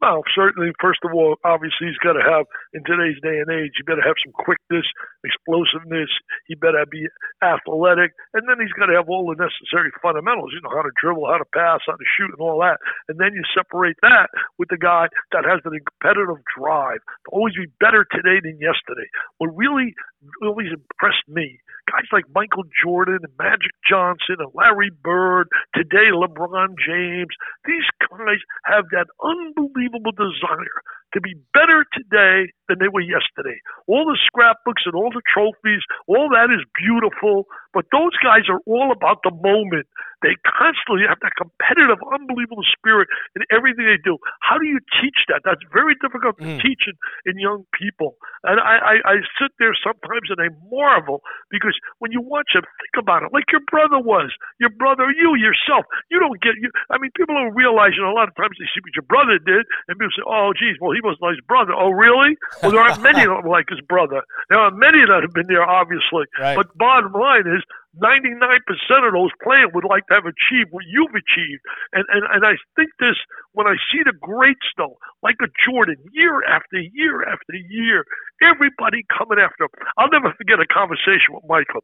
Well, 0.00 0.22
certainly, 0.30 0.70
first 0.80 1.02
of 1.02 1.10
all, 1.10 1.34
obviously, 1.42 1.90
he's 1.90 1.98
got 1.98 2.14
to 2.14 2.22
have, 2.22 2.46
in 2.70 2.86
today's 2.86 3.18
day 3.18 3.42
and 3.42 3.50
age, 3.50 3.74
you 3.74 3.84
better 3.84 4.06
have 4.06 4.14
some 4.22 4.30
quickness, 4.30 4.86
explosiveness. 5.26 6.06
He 6.46 6.54
better 6.54 6.86
be 6.86 7.10
athletic. 7.42 8.14
And 8.30 8.46
then 8.46 8.62
he's 8.62 8.72
got 8.78 8.86
to 8.86 8.94
have 8.94 9.10
all 9.10 9.26
the 9.26 9.34
necessary 9.34 9.90
fundamentals, 9.98 10.54
you 10.54 10.62
know, 10.62 10.70
how 10.70 10.86
to 10.86 10.94
dribble, 11.02 11.26
how 11.26 11.42
to 11.42 11.50
pass, 11.50 11.82
how 11.90 11.98
to 11.98 12.08
shoot, 12.14 12.30
and 12.30 12.38
all 12.38 12.62
that. 12.62 12.78
And 13.10 13.18
then 13.18 13.34
you 13.34 13.42
separate 13.50 13.98
that 14.06 14.30
with 14.54 14.70
the 14.70 14.78
guy 14.78 15.10
that 15.34 15.42
has 15.42 15.58
the 15.66 15.74
competitive 15.74 16.46
drive 16.54 17.02
to 17.26 17.28
always 17.34 17.58
be 17.58 17.66
better 17.82 18.06
today 18.14 18.38
than 18.38 18.62
yesterday. 18.62 19.10
What 19.42 19.50
really, 19.58 19.98
always 20.42 20.68
impressed 20.72 21.28
me 21.28 21.60
guys 21.90 22.04
like 22.12 22.24
Michael 22.34 22.64
Jordan 22.84 23.24
and 23.24 23.32
Magic 23.40 23.72
Johnson 23.88 24.36
and 24.38 24.52
Larry 24.54 24.90
Bird, 25.02 25.48
today 25.74 26.12
LeBron 26.12 26.76
James, 26.76 27.32
these 27.64 27.88
guys 28.12 28.40
have 28.64 28.84
that 28.92 29.08
unbelievable 29.24 30.12
desire 30.12 30.78
to 31.14 31.20
be 31.20 31.34
better 31.56 31.88
today 31.96 32.52
than 32.68 32.76
they 32.78 32.92
were 32.92 33.00
yesterday. 33.00 33.56
All 33.88 34.04
the 34.04 34.18
scrapbooks 34.26 34.84
and 34.84 34.94
all 34.94 35.08
the 35.08 35.24
trophies, 35.24 35.82
all 36.06 36.28
that 36.28 36.52
is 36.52 36.60
beautiful, 36.76 37.48
but 37.72 37.88
those 37.92 38.12
guys 38.22 38.44
are 38.52 38.60
all 38.66 38.92
about 38.92 39.24
the 39.24 39.32
moment. 39.32 39.88
They 40.22 40.34
constantly 40.42 41.06
have 41.06 41.22
that 41.22 41.38
competitive, 41.38 42.02
unbelievable 42.10 42.66
spirit 42.74 43.06
in 43.38 43.46
everything 43.54 43.86
they 43.86 44.02
do. 44.02 44.18
How 44.42 44.58
do 44.58 44.66
you 44.66 44.82
teach 44.98 45.26
that? 45.30 45.46
That's 45.46 45.62
very 45.70 45.94
difficult 46.02 46.38
to 46.42 46.46
mm. 46.46 46.58
teach 46.58 46.90
in, 46.90 46.96
in 47.30 47.38
young 47.38 47.62
people. 47.70 48.18
And 48.42 48.58
I, 48.58 48.98
I, 48.98 49.14
I 49.14 49.14
sit 49.38 49.54
there 49.62 49.74
sometimes 49.78 50.26
and 50.30 50.42
I 50.42 50.50
marvel 50.66 51.22
because 51.50 51.78
when 52.02 52.10
you 52.10 52.18
watch 52.18 52.50
them, 52.54 52.66
think 52.66 52.98
about 52.98 53.22
it, 53.22 53.30
like 53.30 53.46
your 53.54 53.62
brother 53.70 54.02
was, 54.02 54.34
your 54.58 54.74
brother, 54.74 55.06
you 55.14 55.38
yourself. 55.38 55.86
You 56.10 56.18
don't 56.18 56.38
get, 56.42 56.58
you. 56.58 56.70
I 56.90 56.98
mean, 56.98 57.14
people 57.14 57.38
don't 57.38 57.54
realize, 57.54 57.94
you 57.94 58.02
know, 58.02 58.10
a 58.10 58.18
lot 58.18 58.26
of 58.26 58.34
times 58.34 58.58
they 58.58 58.66
see 58.74 58.82
what 58.82 58.94
your 58.98 59.06
brother 59.06 59.38
did, 59.38 59.62
and 59.86 59.94
people 59.98 60.14
say, 60.18 60.26
oh, 60.26 60.50
geez, 60.58 60.74
well, 60.82 60.94
he 60.94 61.02
wasn't 61.02 61.22
like 61.22 61.38
his 61.38 61.46
brother. 61.46 61.72
Oh, 61.78 61.94
really? 61.94 62.34
Well, 62.62 62.74
there 62.74 62.82
aren't 62.82 63.02
many 63.02 63.22
of 63.22 63.38
them 63.38 63.46
like 63.46 63.70
his 63.70 63.82
brother. 63.86 64.26
There 64.50 64.58
are 64.58 64.74
many 64.74 65.06
that 65.06 65.22
have 65.22 65.34
been 65.34 65.46
there, 65.46 65.62
obviously. 65.62 66.26
Right. 66.38 66.58
But 66.58 66.74
bottom 66.74 67.14
line 67.14 67.46
is, 67.46 67.62
99% 67.96 68.60
of 69.00 69.12
those 69.16 69.32
players 69.42 69.72
would 69.72 69.88
like 69.88 70.04
to 70.12 70.20
have 70.20 70.28
achieved 70.28 70.68
what 70.70 70.84
you've 70.84 71.16
achieved. 71.16 71.62
And, 71.96 72.04
and, 72.12 72.24
and 72.28 72.42
I 72.44 72.60
think 72.76 72.92
this, 73.00 73.16
when 73.56 73.66
I 73.66 73.80
see 73.88 74.04
the 74.04 74.12
greats, 74.12 74.68
though, 74.76 75.00
like 75.22 75.40
a 75.40 75.48
Jordan, 75.64 75.96
year 76.12 76.44
after 76.44 76.78
year 76.78 77.24
after 77.24 77.56
year, 77.56 78.04
everybody 78.44 79.08
coming 79.08 79.40
after 79.40 79.64
him. 79.64 79.72
I'll 79.96 80.12
never 80.12 80.36
forget 80.36 80.60
a 80.60 80.68
conversation 80.68 81.32
with 81.32 81.48
Michael. 81.48 81.82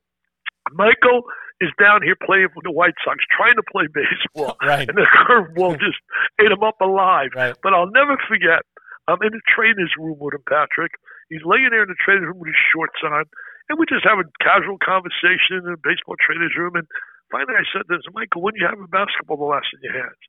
Michael 0.73 1.25
is 1.61 1.71
down 1.81 2.03
here 2.03 2.17
playing 2.21 2.49
for 2.53 2.63
the 2.63 2.73
White 2.73 2.97
Sox, 3.05 3.25
trying 3.33 3.57
to 3.57 3.67
play 3.71 3.89
baseball, 3.89 4.57
right. 4.63 4.89
and 4.89 4.97
the 4.97 5.09
curveball 5.09 5.79
just 5.87 5.99
ate 6.41 6.53
him 6.53 6.63
up 6.63 6.81
alive. 6.81 7.31
Right. 7.35 7.57
But 7.63 7.73
I'll 7.73 7.91
never 7.91 8.17
forget. 8.29 8.65
I'm 9.09 9.21
in 9.21 9.33
the 9.33 9.45
trainer's 9.45 9.93
room 9.99 10.17
with 10.21 10.35
him, 10.35 10.45
Patrick. 10.49 10.93
He's 11.29 11.45
laying 11.45 11.69
there 11.71 11.85
in 11.85 11.93
the 11.93 12.01
trainer's 12.01 12.29
room 12.29 12.41
with 12.41 12.53
his 12.53 12.63
shorts 12.73 13.01
on, 13.05 13.25
and 13.69 13.79
we 13.79 13.87
just 13.89 14.05
have 14.05 14.21
a 14.21 14.29
casual 14.45 14.77
conversation 14.81 15.65
in 15.65 15.65
the 15.65 15.81
baseball 15.81 16.21
trainer's 16.21 16.53
room. 16.57 16.77
And 16.77 16.87
finally, 17.33 17.57
I 17.57 17.65
said 17.73 17.89
to 17.89 17.97
him, 17.97 18.13
Michael, 18.13 18.43
when 18.45 18.57
you 18.57 18.67
have 18.69 18.81
a 18.81 18.91
basketball 18.91 19.41
the 19.41 19.49
last 19.49 19.73
in 19.73 19.81
your 19.83 19.97
hands? 19.97 20.21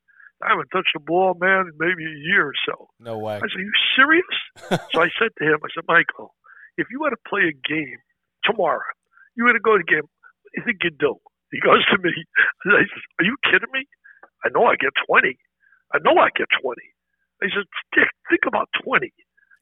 I 0.44 0.52
haven't 0.52 0.68
touched 0.68 0.92
a 0.96 1.00
ball, 1.00 1.32
man, 1.40 1.72
in 1.72 1.76
maybe 1.80 2.04
a 2.04 2.18
year 2.28 2.52
or 2.52 2.58
so. 2.68 2.92
No 3.00 3.16
way. 3.16 3.40
I 3.40 3.48
said, 3.48 3.56
you 3.56 3.72
serious? 3.96 4.32
so 4.92 5.00
I 5.00 5.08
said 5.16 5.32
to 5.40 5.44
him, 5.48 5.60
I 5.64 5.68
said, 5.72 5.88
Michael, 5.88 6.36
if 6.76 6.88
you 6.92 7.00
had 7.04 7.16
to 7.16 7.22
play 7.24 7.48
a 7.48 7.56
game 7.56 8.00
tomorrow, 8.44 8.84
you 9.32 9.48
had 9.48 9.56
to 9.56 9.64
go 9.64 9.76
to 9.76 9.82
the 9.84 9.88
game, 9.88 10.04
what 10.04 10.48
do 10.52 10.56
you 10.60 10.64
think 10.64 10.84
you'd 10.84 11.00
do? 11.00 11.16
He 11.52 11.60
goes 11.60 11.80
to 11.88 11.96
me, 11.96 12.12
I 12.68 12.84
said, 12.84 13.04
are 13.20 13.24
you 13.24 13.36
kidding 13.48 13.72
me? 13.72 13.88
I 14.44 14.52
know 14.52 14.68
I 14.68 14.76
get 14.76 14.92
20. 15.08 15.36
I 15.94 15.98
know 16.04 16.20
I 16.20 16.28
get 16.36 16.52
20. 16.60 16.76
I 17.40 17.48
said, 17.48 17.64
Dick, 17.96 18.08
think 18.28 18.44
about 18.44 18.68
20. 18.84 19.08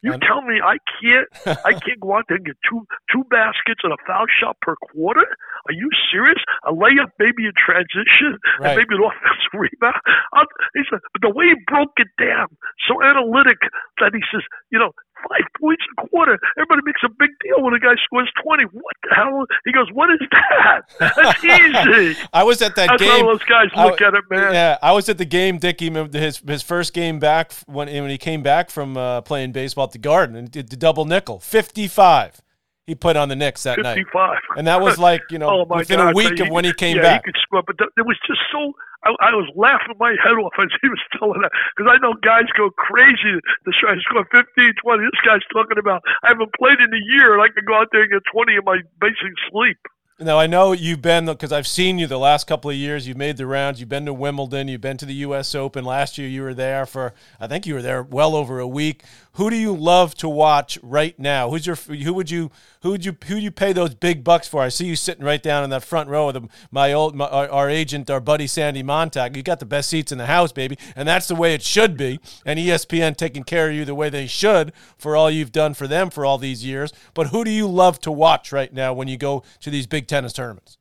You 0.04 0.12
tell 0.20 0.44
me 0.44 0.61
I 0.61 0.76
can't 1.00 1.28
I 1.64 1.73
can't 1.84 1.99
go 1.99 2.20
out 2.20 2.28
there 2.28 2.37
and 2.37 2.44
get 2.44 2.61
two 2.68 2.84
two 3.08 3.25
baskets 3.32 3.80
and 3.82 3.92
a 3.92 4.00
foul 4.06 4.28
shot 4.28 4.61
per 4.61 4.76
quarter? 4.76 5.25
Are 5.25 5.73
you 5.73 5.88
serious? 6.12 6.37
A 6.68 6.73
layup 6.73 7.08
maybe 7.18 7.49
in 7.49 7.56
transition 7.56 8.37
right. 8.61 8.76
and 8.76 8.84
maybe 8.84 9.00
an 9.00 9.08
offensive 9.08 9.56
rebound. 9.56 10.04
I'll, 10.37 10.44
he 10.76 10.84
said, 10.92 11.00
but 11.16 11.25
the 11.25 11.32
way 11.32 11.56
he 11.56 11.56
broke 11.64 11.96
it 11.96 12.12
down, 12.20 12.52
so 12.84 13.00
analytic 13.00 13.64
that 14.04 14.12
he 14.12 14.20
says, 14.28 14.44
you 14.68 14.78
know, 14.78 14.92
five 15.28 15.47
points 15.61 15.83
a 15.99 16.09
quarter. 16.09 16.38
Everybody 16.57 16.83
makes 16.85 17.00
a 17.04 17.09
big 17.09 17.31
deal 17.43 17.62
when 17.62 17.75
a 17.75 17.81
guy 17.81 17.95
scores 18.04 18.31
20. 18.43 18.64
What 18.64 18.97
the 19.02 19.14
hell? 19.14 19.47
He 19.64 19.73
goes, 19.73 19.88
what 19.93 20.11
is 20.11 20.21
that? 20.31 20.83
That's 20.99 21.45
easy. 21.45 22.21
I 22.33 22.43
was 22.45 22.62
at 22.62 22.76
that 22.76 22.88
That's 22.88 23.02
game. 23.02 23.11
how 23.11 23.26
those 23.26 23.45
guys 23.45 23.69
look 23.76 24.00
I, 24.00 24.06
at 24.06 24.15
it, 24.15 24.25
man. 24.30 24.52
Yeah, 24.52 24.78
I 24.82 24.93
was 24.93 25.08
at 25.08 25.19
the 25.19 25.25
game, 25.25 25.58
Dickie, 25.58 25.91
his, 26.13 26.39
his 26.39 26.63
first 26.63 26.93
game 26.93 27.19
back 27.19 27.52
when, 27.67 27.89
when 27.89 28.10
he 28.10 28.19
came 28.19 28.43
back 28.43 28.71
from 28.71 28.97
uh, 28.97 29.21
playing 29.23 29.52
baseball 29.52 29.84
at 29.84 29.93
the 29.93 29.99
Garden 29.99 30.37
and 30.37 30.50
did 30.50 30.71
the 30.71 30.76
double 30.76 31.04
nickel, 31.04 31.41
55 31.41 32.43
he 32.86 32.94
put 32.94 33.16
on 33.16 33.28
the 33.28 33.36
Knicks 33.36 33.62
that 33.62 33.76
55. 33.76 34.12
night. 34.14 34.40
And 34.56 34.66
that 34.66 34.80
was 34.80 34.99
like, 34.99 35.23
you 35.30 35.38
know, 35.42 35.64
oh 35.64 35.76
within 35.76 35.99
God, 35.99 36.12
a 36.12 36.14
week 36.14 36.38
so 36.38 36.44
of 36.44 36.50
when 36.50 36.64
he 36.64 36.73
came 36.73 36.97
yeah, 36.97 37.02
back. 37.02 37.23
he 37.25 37.32
could 37.32 37.40
score, 37.40 37.62
but 37.66 37.76
it 37.97 38.06
was 38.06 38.18
just 38.26 38.40
so. 38.52 38.73
I, 39.04 39.12
I 39.20 39.30
was 39.36 39.49
laughing 39.52 39.97
my 40.00 40.16
head 40.25 40.36
off 40.40 40.56
as 40.56 40.73
he 40.80 40.88
was 40.88 41.00
telling 41.18 41.40
that 41.42 41.52
because 41.76 41.92
I 41.92 42.00
know 42.00 42.14
guys 42.25 42.49
go 42.56 42.70
crazy 42.70 43.36
to 43.36 43.70
try 43.76 43.94
to 43.94 44.00
score 44.00 44.25
15, 44.32 44.49
20. 44.80 45.04
This 45.04 45.20
guy's 45.25 45.44
talking 45.52 45.76
about 45.76 46.00
I 46.25 46.32
haven't 46.32 46.52
played 46.56 46.80
in 46.80 46.88
a 46.88 47.02
year 47.12 47.36
and 47.36 47.42
I 47.42 47.52
can 47.52 47.64
go 47.68 47.76
out 47.76 47.88
there 47.92 48.08
and 48.08 48.12
get 48.12 48.25
20 48.32 48.56
in 48.56 48.64
my 48.64 48.80
basic 49.00 49.36
sleep. 49.52 49.76
Now 50.20 50.38
I 50.38 50.47
know 50.47 50.73
you've 50.73 51.02
been 51.02 51.26
because 51.26 51.50
I've 51.50 51.66
seen 51.66 51.99
you 51.99 52.06
the 52.06 52.18
last 52.18 52.47
couple 52.47 52.70
of 52.70 52.76
years. 52.76 53.08
You've 53.08 53.16
made 53.16 53.36
the 53.36 53.47
rounds. 53.47 53.80
You've 53.80 53.88
been 53.88 54.06
to 54.06 54.14
Wimbledon. 54.14 54.68
You've 54.68 54.80
been 54.80 54.97
to 54.99 55.06
the 55.06 55.14
U.S. 55.14 55.56
Open. 55.56 55.84
Last 55.84 56.18
year 56.18 56.28
you 56.28 56.42
were 56.42 56.54
there 56.54 56.86
for 56.86 57.14
I 57.40 57.49
think 57.49 57.66
you 57.66 57.75
were 57.75 57.82
there 57.82 58.02
well 58.02 58.36
over 58.36 58.60
a 58.60 58.68
week. 58.68 59.02
Who 59.34 59.50
do 59.50 59.56
you 59.56 59.75
love 59.75 60.14
to 60.16 60.28
watch 60.28 60.78
right 60.80 61.18
now? 61.18 61.50
Who's 61.50 61.66
your 61.66 61.75
who 61.75 62.14
would 62.14 62.30
you 62.30 62.52
who 62.82 62.90
would 62.92 63.04
you 63.04 63.16
who 63.26 63.34
do 63.34 63.40
you 63.40 63.50
pay 63.50 63.73
those 63.73 63.92
big 63.92 64.23
bucks 64.23 64.47
for? 64.47 64.62
I 64.62 64.68
see 64.68 64.86
you 64.86 64.94
sitting 64.94 65.25
right 65.25 65.42
down 65.42 65.64
in 65.64 65.70
that 65.70 65.82
front 65.82 66.08
row 66.08 66.26
with 66.26 66.49
my 66.70 66.92
old 66.92 67.16
my, 67.16 67.26
our, 67.26 67.49
our, 67.49 67.68
agent, 67.68 68.08
our 68.10 68.20
buddy 68.20 68.47
Sandy 68.47 68.84
Montag. 68.84 69.36
You 69.36 69.42
got 69.42 69.58
the 69.58 69.66
best 69.66 69.88
seats 69.90 70.12
in 70.12 70.18
the 70.18 70.26
house, 70.26 70.52
baby, 70.52 70.78
and 70.94 71.08
that's 71.08 71.26
the 71.26 71.34
way 71.34 71.52
it 71.52 71.62
should 71.62 71.97
be. 71.97 72.20
And 72.47 72.60
ESPN 72.60 73.16
taking 73.16 73.42
care 73.42 73.70
of 73.70 73.75
you 73.75 73.84
the 73.84 73.94
way 73.97 74.08
they 74.08 74.28
should 74.28 74.73
for 74.97 75.16
all 75.16 75.28
you've 75.28 75.52
done 75.52 75.75
for 75.75 75.88
them 75.88 76.10
for 76.10 76.25
all 76.25 76.38
these 76.38 76.64
years. 76.64 76.92
But 77.12 77.28
who 77.28 77.42
do 77.42 77.50
you 77.50 77.66
love 77.66 78.00
to 78.02 78.12
watch 78.12 78.52
right 78.52 78.73
now 78.73 78.94
when 78.94 79.08
you 79.08 79.16
go 79.16 79.42
to 79.60 79.70
these 79.70 79.88
big 79.88 80.06
tennis 80.06 80.32
tournaments? 80.32 80.78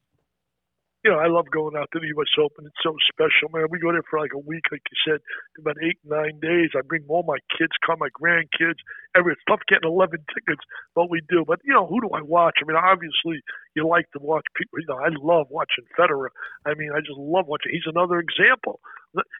You 1.03 1.11
know, 1.11 1.19
I 1.19 1.27
love 1.27 1.51
going 1.51 1.75
out 1.75 1.89
to 1.93 1.99
the 1.99 2.07
U.S. 2.15 2.31
Open. 2.39 2.65
It's 2.65 2.79
so 2.83 2.95
special, 3.11 3.51
man. 3.51 3.67
We 3.69 3.79
go 3.79 3.91
there 3.91 4.07
for 4.09 4.19
like 4.19 4.31
a 4.33 4.39
week, 4.39 4.63
like 4.71 4.81
you 4.87 4.97
said, 5.03 5.19
about 5.59 5.75
eight, 5.83 5.99
nine 6.07 6.39
days. 6.39 6.71
I 6.75 6.81
bring 6.81 7.03
all 7.09 7.23
my 7.27 7.39
kids, 7.59 7.75
come 7.85 7.99
my 7.99 8.07
grandkids. 8.15 8.79
Every 9.15 9.33
it's 9.33 9.43
tough 9.47 9.59
getting 9.67 9.89
eleven 9.89 10.23
tickets, 10.31 10.63
but 10.95 11.11
we 11.11 11.21
do. 11.27 11.43
But 11.45 11.59
you 11.63 11.73
know, 11.73 11.87
who 11.87 11.99
do 11.99 12.09
I 12.15 12.21
watch? 12.21 12.63
I 12.63 12.67
mean, 12.67 12.79
obviously, 12.79 13.43
you 13.75 13.87
like 13.87 14.09
to 14.15 14.19
watch 14.23 14.47
people. 14.55 14.79
You 14.79 14.87
know, 14.87 14.99
I 15.03 15.11
love 15.11 15.47
watching 15.51 15.83
Federer. 15.99 16.31
I 16.65 16.73
mean, 16.75 16.91
I 16.95 16.99
just 16.99 17.19
love 17.19 17.47
watching. 17.47 17.71
He's 17.75 17.87
another 17.87 18.19
example. 18.23 18.79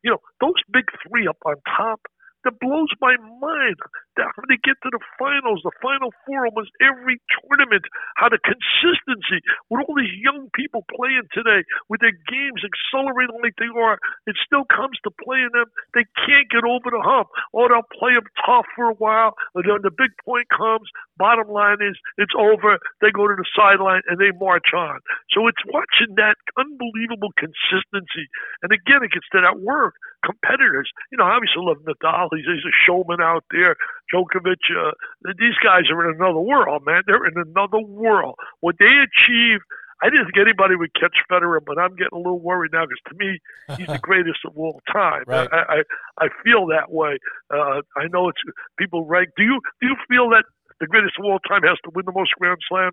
You 0.04 0.12
know, 0.12 0.21
those 0.41 0.60
big 0.71 0.86
three 1.08 1.28
up 1.28 1.39
on 1.45 1.56
top 1.65 2.02
that 2.43 2.60
blows 2.60 2.91
my 2.99 3.15
mind. 3.39 3.80
How 4.17 4.45
they 4.45 4.62
get 4.62 4.78
to 4.86 4.89
the 4.93 5.02
finals, 5.17 5.62
the 5.65 5.73
final 5.82 6.13
four 6.26 6.45
almost 6.45 6.69
every 6.82 7.17
tournament, 7.41 7.86
how 8.15 8.30
the 8.30 8.38
consistency 8.41 9.41
with 9.69 9.82
all 9.88 9.95
these 9.97 10.13
young 10.21 10.54
people 10.54 10.86
playing 10.93 11.26
today, 11.34 11.65
with 11.89 12.02
their 12.02 12.15
games 12.30 12.62
accelerating 12.62 13.41
like 13.41 13.58
they 13.58 13.71
are, 13.73 13.97
it 14.30 14.38
still 14.45 14.65
comes 14.69 14.97
to 15.04 15.12
playing 15.23 15.49
them. 15.54 15.65
They 15.97 16.06
can't 16.26 16.49
get 16.54 16.63
over 16.63 16.93
the 16.93 17.02
hump. 17.02 17.30
Or 17.54 17.69
they'll 17.69 17.89
play 17.97 18.13
them 18.13 18.30
tough 18.45 18.69
for 18.76 18.89
a 18.89 18.97
while, 18.97 19.34
and 19.56 19.65
then 19.65 19.82
the 19.82 19.93
big 19.93 20.13
point 20.26 20.47
comes. 20.54 20.88
Bottom 21.17 21.49
line 21.49 21.82
is, 21.82 21.97
it's 22.17 22.34
over. 22.38 22.78
They 23.02 23.12
go 23.12 23.28
to 23.28 23.36
the 23.38 23.47
sideline 23.54 24.02
and 24.10 24.17
they 24.17 24.34
march 24.38 24.73
on. 24.73 24.99
So 25.32 25.47
it's 25.47 25.62
watching 25.69 26.15
that 26.17 26.38
unbelievable 26.58 27.34
consistency. 27.38 28.26
And 28.62 28.73
again, 28.73 29.06
it 29.06 29.13
gets 29.13 29.30
to 29.34 29.41
that 29.41 29.62
word 29.62 29.93
competitors. 30.26 30.89
You 31.12 31.19
know, 31.19 31.28
obviously 31.28 31.62
love 31.62 31.84
Nadal. 31.84 32.30
He's, 32.34 32.47
he's 32.47 32.65
a 32.65 32.76
showman 32.88 33.21
out 33.21 33.43
there. 33.52 33.76
Djokovic. 34.13 34.63
Uh, 34.69 34.91
these 35.39 35.58
guys 35.63 35.84
are 35.91 36.10
in 36.10 36.15
another 36.15 36.39
world, 36.39 36.84
man. 36.86 37.02
They're 37.08 37.26
in 37.26 37.38
another 37.38 37.80
world. 37.80 38.36
What 38.62 38.76
they 38.80 38.86
achieve. 38.86 39.60
I 40.02 40.10
didn't 40.10 40.26
think 40.26 40.38
anybody 40.38 40.76
would 40.76 40.93
catch 40.95 41.15
Federer, 41.32 41.60
but 41.65 41.80
I'm 41.80 41.95
getting 41.95 42.12
a 42.12 42.17
little 42.17 42.41
worried 42.41 42.73
now 42.73 42.84
because 42.84 42.99
to 43.08 43.15
me, 43.15 43.39
he's 43.78 43.88
the 43.88 43.99
greatest 44.04 44.39
of 44.45 44.58
all 44.58 44.82
time. 44.91 45.23
Right. 45.28 45.47
I, 45.52 45.80
I 45.80 46.26
I 46.26 46.28
feel 46.43 46.67
that 46.67 46.91
way. 46.91 47.19
Uh, 47.49 47.80
I 47.95 48.12
know 48.12 48.28
it's 48.28 48.41
people 48.78 49.06
rank. 49.06 49.30
Do 49.38 49.43
you 49.43 49.62
do 49.80 49.88
you 49.88 49.95
feel 50.10 50.30
that 50.32 50.43
the 50.82 50.88
greatest 50.88 51.13
of 51.19 51.26
all 51.26 51.39
time 51.39 51.62
has 51.63 51.78
to 51.86 51.91
win 51.95 52.04
the 52.06 52.12
most 52.12 52.32
Grand 52.38 52.60
Slams? 52.67 52.91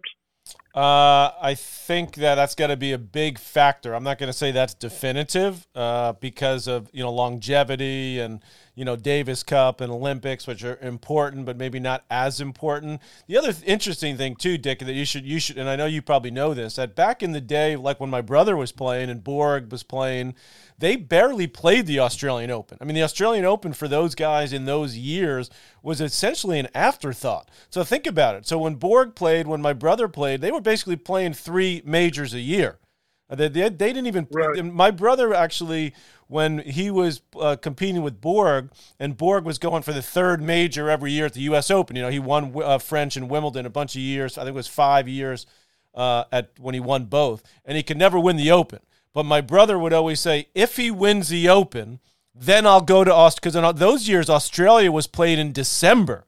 Uh, 0.73 1.33
I 1.43 1.57
think 1.57 2.15
that 2.17 2.37
that's 2.37 2.55
got 2.55 2.69
to 2.69 2.77
be 2.77 2.93
a 2.93 2.99
big 2.99 3.41
factor. 3.41 3.93
I'm 3.93 4.05
not 4.05 4.19
going 4.19 4.29
to 4.29 4.37
say 4.37 4.53
that's 4.53 4.75
definitive 4.75 5.67
uh, 5.75 6.13
because 6.13 6.69
of 6.69 6.89
you 6.93 7.03
know 7.03 7.13
longevity 7.13 8.21
and 8.21 8.41
you 8.77 8.85
know 8.85 8.95
Davis 8.95 9.43
Cup 9.43 9.81
and 9.81 9.91
Olympics, 9.91 10.47
which 10.47 10.63
are 10.63 10.79
important, 10.81 11.45
but 11.45 11.57
maybe 11.57 11.81
not 11.81 12.05
as 12.09 12.41
important. 12.41 13.01
The 13.27 13.37
other 13.37 13.53
th- 13.53 13.65
interesting 13.67 14.17
thing 14.17 14.37
too, 14.37 14.59
Dick, 14.59 14.79
that 14.79 14.93
you 14.93 15.05
should 15.05 15.25
you 15.25 15.41
should, 15.41 15.59
and 15.59 15.69
I 15.69 15.75
know 15.75 15.87
you 15.87 16.03
probably 16.03 16.31
know 16.31 16.55
this, 16.55 16.77
that 16.77 16.95
back 16.95 17.21
in 17.21 17.33
the 17.33 17.41
day, 17.41 17.75
like 17.75 17.99
when 17.99 18.11
my 18.11 18.21
brother 18.21 18.57
was 18.57 18.71
playing 18.71 19.11
and 19.11 19.25
Borg 19.25 19.73
was 19.73 19.83
playing, 19.83 20.37
they 20.79 20.97
barely 20.97 21.47
played 21.47 21.87
the 21.87 21.99
Australian 21.99 22.51
Open. 22.51 22.79
I 22.81 22.85
mean, 22.85 22.95
the 22.95 23.03
Australian 23.03 23.45
Open 23.45 23.73
for 23.73 23.87
those 23.87 24.15
guys 24.15 24.53
in 24.53 24.65
those 24.65 24.97
years 24.97 25.51
was 25.83 26.01
essentially 26.01 26.59
an 26.59 26.69
afterthought. 26.75 27.51
So 27.69 27.85
think 27.85 28.07
about 28.07 28.35
it. 28.35 28.47
So 28.47 28.59
when 28.59 28.77
Borg 28.77 29.15
played, 29.15 29.47
when 29.47 29.61
my 29.61 29.75
brother 29.75 30.09
played, 30.09 30.41
they 30.41 30.51
were 30.51 30.60
basically 30.61 30.97
playing 30.97 31.35
three 31.35 31.83
majors 31.85 32.35
a 32.35 32.41
year. 32.41 32.79
Uh, 33.29 33.37
they, 33.37 33.49
they, 33.49 33.69
they 33.69 33.93
didn't 33.93 34.07
even. 34.07 34.27
Right. 34.31 34.65
My 34.65 34.91
brother 34.91 35.33
actually, 35.35 35.95
when 36.27 36.59
he 36.59 36.91
was 36.91 37.23
uh, 37.39 37.57
competing 37.57 38.03
with 38.03 38.21
Borg, 38.21 38.71
and 38.99 39.17
Borg 39.17 39.45
was 39.45 39.59
going 39.59 39.83
for 39.83 39.93
the 39.93 40.03
third 40.03 40.43
major 40.43 40.91
every 40.91 41.13
year 41.13 41.27
at 41.27 41.35
the 41.35 41.43
U.S. 41.43 41.71
Open. 41.71 41.97
You 41.97 42.03
know, 42.03 42.09
he 42.09 42.19
won 42.19 42.53
uh, 42.63 42.79
French 42.79 43.17
and 43.17 43.31
Wimbledon 43.31 43.67
a 43.67 43.71
bunch 43.71 43.95
of 43.95 44.03
years. 44.03 44.37
I 44.37 44.43
think 44.43 44.55
it 44.55 44.55
was 44.55 44.69
five 44.69 45.09
years 45.09 45.47
uh, 45.95 46.25
at 46.33 46.51
when 46.59 46.75
he 46.75 46.81
won 46.81 47.05
both, 47.05 47.43
and 47.65 47.77
he 47.77 47.83
could 47.83 47.99
never 47.99 48.19
win 48.19 48.37
the 48.37 48.51
Open. 48.51 48.81
But 49.13 49.25
my 49.25 49.41
brother 49.41 49.79
would 49.79 49.93
always 49.93 50.21
say, 50.21 50.49
if 50.55 50.77
he 50.77 50.91
wins 50.91 51.29
the 51.29 51.49
Open, 51.49 52.01
then 52.35 52.67
I'll 52.67 52.81
go 52.81 53.05
to 53.05 53.13
Australia. 53.13 53.61
Because 53.61 53.81
those 53.81 54.09
years, 54.09 54.31
Australia 54.31 54.93
was 54.93 55.07
played 55.07 55.39
in 55.39 55.53
December. 55.53 56.25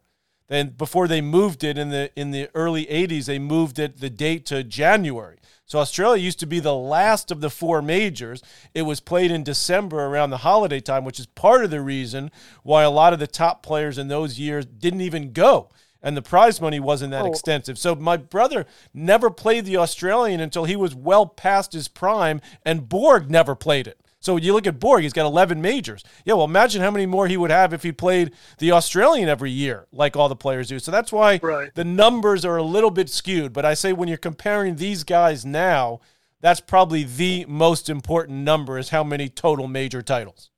Then 0.52 0.68
before 0.68 1.08
they 1.08 1.22
moved 1.22 1.64
it 1.64 1.78
in 1.78 1.88
the 1.88 2.10
in 2.14 2.30
the 2.30 2.50
early 2.54 2.84
80s, 2.84 3.24
they 3.24 3.38
moved 3.38 3.78
it 3.78 4.00
the 4.00 4.10
date 4.10 4.44
to 4.46 4.62
January. 4.62 5.38
So 5.64 5.78
Australia 5.78 6.22
used 6.22 6.40
to 6.40 6.46
be 6.46 6.60
the 6.60 6.74
last 6.74 7.30
of 7.30 7.40
the 7.40 7.48
four 7.48 7.80
majors. 7.80 8.42
It 8.74 8.82
was 8.82 9.00
played 9.00 9.30
in 9.30 9.44
December 9.44 10.04
around 10.04 10.28
the 10.28 10.36
holiday 10.36 10.80
time, 10.80 11.06
which 11.06 11.18
is 11.18 11.24
part 11.24 11.64
of 11.64 11.70
the 11.70 11.80
reason 11.80 12.30
why 12.64 12.82
a 12.82 12.90
lot 12.90 13.14
of 13.14 13.18
the 13.18 13.26
top 13.26 13.62
players 13.62 13.96
in 13.96 14.08
those 14.08 14.38
years 14.38 14.66
didn't 14.66 15.00
even 15.00 15.32
go 15.32 15.70
and 16.02 16.14
the 16.16 16.20
prize 16.20 16.60
money 16.60 16.80
wasn't 16.80 17.12
that 17.12 17.24
oh. 17.24 17.30
extensive. 17.30 17.78
So 17.78 17.94
my 17.94 18.18
brother 18.18 18.66
never 18.92 19.30
played 19.30 19.64
the 19.64 19.78
Australian 19.78 20.40
until 20.40 20.64
he 20.64 20.76
was 20.76 20.94
well 20.94 21.24
past 21.26 21.72
his 21.72 21.88
prime, 21.88 22.42
and 22.62 22.90
Borg 22.90 23.30
never 23.30 23.54
played 23.54 23.86
it. 23.86 24.01
So 24.22 24.36
you 24.36 24.52
look 24.52 24.68
at 24.68 24.78
Borg, 24.78 25.02
he's 25.02 25.12
got 25.12 25.26
11 25.26 25.60
majors. 25.60 26.04
Yeah, 26.24 26.34
well, 26.34 26.44
imagine 26.44 26.80
how 26.80 26.92
many 26.92 27.06
more 27.06 27.26
he 27.26 27.36
would 27.36 27.50
have 27.50 27.74
if 27.74 27.82
he 27.82 27.90
played 27.90 28.32
the 28.58 28.70
Australian 28.70 29.28
every 29.28 29.50
year, 29.50 29.88
like 29.92 30.16
all 30.16 30.28
the 30.28 30.36
players 30.36 30.68
do. 30.68 30.78
So 30.78 30.92
that's 30.92 31.10
why 31.10 31.40
right. 31.42 31.74
the 31.74 31.84
numbers 31.84 32.44
are 32.44 32.56
a 32.56 32.62
little 32.62 32.92
bit 32.92 33.10
skewed. 33.10 33.52
But 33.52 33.64
I 33.64 33.74
say 33.74 33.92
when 33.92 34.08
you're 34.08 34.16
comparing 34.18 34.76
these 34.76 35.02
guys 35.02 35.44
now, 35.44 35.98
that's 36.40 36.60
probably 36.60 37.02
the 37.02 37.44
most 37.48 37.90
important 37.90 38.38
number 38.38 38.78
is 38.78 38.90
how 38.90 39.02
many 39.02 39.28
total 39.28 39.66
major 39.66 40.02
titles. 40.02 40.51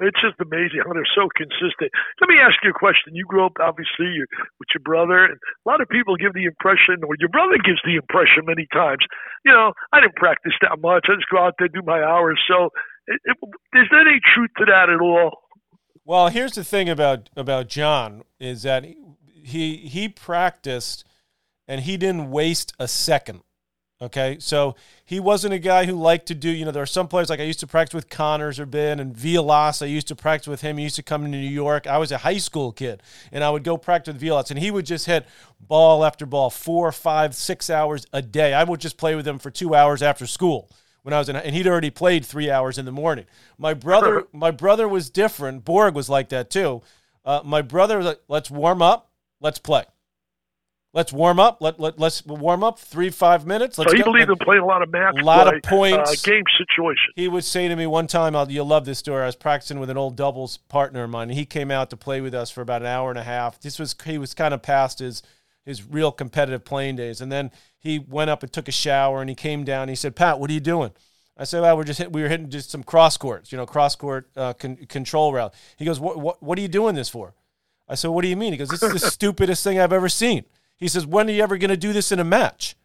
It's 0.00 0.20
just 0.20 0.40
amazing 0.40 0.82
how 0.84 0.92
they're 0.92 1.14
so 1.14 1.28
consistent. 1.36 1.90
Let 2.20 2.28
me 2.28 2.38
ask 2.40 2.56
you 2.62 2.70
a 2.70 2.78
question. 2.78 3.14
You 3.14 3.24
grew 3.24 3.44
up 3.44 3.58
obviously 3.60 4.10
with 4.58 4.70
your 4.74 4.82
brother, 4.84 5.24
and 5.24 5.38
a 5.38 5.66
lot 5.68 5.80
of 5.80 5.88
people 5.88 6.16
give 6.16 6.34
the 6.34 6.44
impression, 6.44 7.04
or 7.06 7.14
your 7.18 7.30
brother 7.30 7.58
gives 7.62 7.80
the 7.84 7.96
impression 7.96 8.44
many 8.46 8.66
times. 8.72 9.04
You 9.44 9.52
know, 9.52 9.72
I 9.92 10.00
didn't 10.00 10.16
practice 10.16 10.54
that 10.62 10.78
much. 10.80 11.06
I 11.08 11.14
just 11.14 11.30
go 11.30 11.38
out 11.38 11.54
there 11.58 11.68
do 11.68 11.82
my 11.84 12.02
hours. 12.02 12.40
So, 12.48 12.70
it, 13.06 13.20
it, 13.24 13.36
is 13.78 13.86
there 13.90 14.00
any 14.00 14.20
truth 14.34 14.50
to 14.58 14.64
that 14.66 14.90
at 14.90 15.00
all? 15.00 15.46
Well, 16.04 16.28
here's 16.28 16.52
the 16.52 16.64
thing 16.64 16.88
about 16.88 17.30
about 17.36 17.68
John 17.68 18.22
is 18.38 18.62
that 18.62 18.84
he 18.84 19.76
he 19.76 20.08
practiced 20.08 21.04
and 21.68 21.82
he 21.82 21.96
didn't 21.96 22.30
waste 22.30 22.72
a 22.78 22.88
second. 22.88 23.42
Okay, 24.00 24.36
so 24.40 24.76
he 25.06 25.18
wasn't 25.20 25.54
a 25.54 25.58
guy 25.58 25.86
who 25.86 25.94
liked 25.94 26.26
to 26.26 26.34
do. 26.34 26.50
You 26.50 26.66
know, 26.66 26.70
there 26.70 26.82
are 26.82 26.86
some 26.86 27.08
players 27.08 27.30
like 27.30 27.40
I 27.40 27.44
used 27.44 27.60
to 27.60 27.66
practice 27.66 27.94
with 27.94 28.10
Connors 28.10 28.60
or 28.60 28.66
Ben 28.66 29.00
and 29.00 29.16
Vilas. 29.16 29.80
I 29.80 29.86
used 29.86 30.08
to 30.08 30.14
practice 30.14 30.46
with 30.46 30.60
him. 30.60 30.76
He 30.76 30.84
used 30.84 30.96
to 30.96 31.02
come 31.02 31.22
to 31.22 31.28
New 31.28 31.38
York. 31.38 31.86
I 31.86 31.96
was 31.96 32.12
a 32.12 32.18
high 32.18 32.36
school 32.36 32.72
kid, 32.72 33.02
and 33.32 33.42
I 33.42 33.48
would 33.48 33.64
go 33.64 33.78
practice 33.78 34.12
with 34.12 34.20
Vilas, 34.20 34.50
and 34.50 34.58
he 34.58 34.70
would 34.70 34.84
just 34.84 35.06
hit 35.06 35.26
ball 35.58 36.04
after 36.04 36.26
ball, 36.26 36.50
four, 36.50 36.92
five, 36.92 37.34
six 37.34 37.70
hours 37.70 38.06
a 38.12 38.20
day. 38.20 38.52
I 38.52 38.64
would 38.64 38.80
just 38.80 38.98
play 38.98 39.14
with 39.14 39.26
him 39.26 39.38
for 39.38 39.50
two 39.50 39.74
hours 39.74 40.02
after 40.02 40.26
school 40.26 40.70
when 41.02 41.14
I 41.14 41.18
was 41.18 41.30
in, 41.30 41.36
and 41.36 41.54
he'd 41.54 41.66
already 41.66 41.90
played 41.90 42.26
three 42.26 42.50
hours 42.50 42.76
in 42.76 42.84
the 42.84 42.92
morning. 42.92 43.24
My 43.56 43.72
brother, 43.72 44.26
my 44.30 44.50
brother 44.50 44.86
was 44.86 45.08
different. 45.08 45.64
Borg 45.64 45.94
was 45.94 46.10
like 46.10 46.28
that 46.28 46.50
too. 46.50 46.82
Uh, 47.24 47.40
my 47.44 47.62
brother 47.62 47.96
was 47.96 48.06
like, 48.06 48.20
"Let's 48.28 48.50
warm 48.50 48.82
up, 48.82 49.10
let's 49.40 49.58
play." 49.58 49.84
Let's 50.96 51.12
warm 51.12 51.38
up. 51.38 51.58
Let, 51.60 51.78
let 51.78 51.98
let's 51.98 52.24
warm 52.24 52.64
up 52.64 52.78
three 52.78 53.10
five 53.10 53.44
minutes. 53.44 53.76
Let's 53.76 53.90
so 53.90 53.96
he 53.98 54.02
go. 54.02 54.12
believed 54.12 54.30
in 54.30 54.36
playing 54.38 54.62
a 54.62 54.66
lot 54.66 54.80
of 54.80 54.90
match, 54.90 55.14
a 55.20 55.22
lot 55.22 55.46
play, 55.46 55.56
of 55.56 55.62
points, 55.62 56.10
uh, 56.10 56.30
game 56.30 56.42
situation. 56.56 57.12
He 57.14 57.28
would 57.28 57.44
say 57.44 57.68
to 57.68 57.76
me 57.76 57.86
one 57.86 58.06
time, 58.06 58.34
I'll, 58.34 58.50
"You'll 58.50 58.66
love 58.66 58.86
this 58.86 58.98
story." 58.98 59.22
I 59.22 59.26
was 59.26 59.36
practicing 59.36 59.78
with 59.78 59.90
an 59.90 59.98
old 59.98 60.16
doubles 60.16 60.56
partner 60.56 61.04
of 61.04 61.10
mine, 61.10 61.28
he 61.28 61.44
came 61.44 61.70
out 61.70 61.90
to 61.90 61.98
play 61.98 62.22
with 62.22 62.34
us 62.34 62.50
for 62.50 62.62
about 62.62 62.80
an 62.80 62.88
hour 62.88 63.10
and 63.10 63.18
a 63.18 63.24
half. 63.24 63.60
This 63.60 63.78
was 63.78 63.94
he 64.06 64.16
was 64.16 64.32
kind 64.32 64.54
of 64.54 64.62
past 64.62 65.00
his 65.00 65.22
his 65.66 65.84
real 65.84 66.10
competitive 66.10 66.64
playing 66.64 66.96
days, 66.96 67.20
and 67.20 67.30
then 67.30 67.50
he 67.78 67.98
went 67.98 68.30
up 68.30 68.42
and 68.42 68.50
took 68.50 68.66
a 68.66 68.72
shower, 68.72 69.20
and 69.20 69.28
he 69.28 69.36
came 69.36 69.64
down. 69.64 69.82
And 69.82 69.90
he 69.90 69.96
said, 69.96 70.16
"Pat, 70.16 70.40
what 70.40 70.48
are 70.48 70.54
you 70.54 70.60
doing?" 70.60 70.92
I 71.36 71.44
said, 71.44 71.60
"Well, 71.60 71.76
we're 71.76 71.84
just 71.84 71.98
hit, 71.98 72.10
we 72.10 72.22
were 72.22 72.28
hitting 72.28 72.48
just 72.48 72.70
some 72.70 72.82
cross 72.82 73.18
courts, 73.18 73.52
you 73.52 73.58
know, 73.58 73.66
cross 73.66 73.96
court 73.96 74.30
uh, 74.34 74.54
con- 74.54 74.76
control 74.88 75.34
route." 75.34 75.52
He 75.76 75.84
goes, 75.84 76.00
"What 76.00 76.16
what 76.16 76.42
what 76.42 76.56
are 76.56 76.62
you 76.62 76.68
doing 76.68 76.94
this 76.94 77.10
for?" 77.10 77.34
I 77.86 77.96
said, 77.96 78.08
"What 78.08 78.22
do 78.22 78.28
you 78.28 78.36
mean?" 78.36 78.52
He 78.52 78.56
goes, 78.56 78.70
"This 78.70 78.82
is 78.82 78.92
the 78.94 79.10
stupidest 79.10 79.62
thing 79.62 79.78
I've 79.78 79.92
ever 79.92 80.08
seen." 80.08 80.46
He 80.76 80.88
says, 80.88 81.06
When 81.06 81.28
are 81.28 81.32
you 81.32 81.42
ever 81.42 81.58
going 81.58 81.70
to 81.70 81.76
do 81.76 81.92
this 81.92 82.12
in 82.12 82.20
a 82.20 82.24
match? 82.24 82.76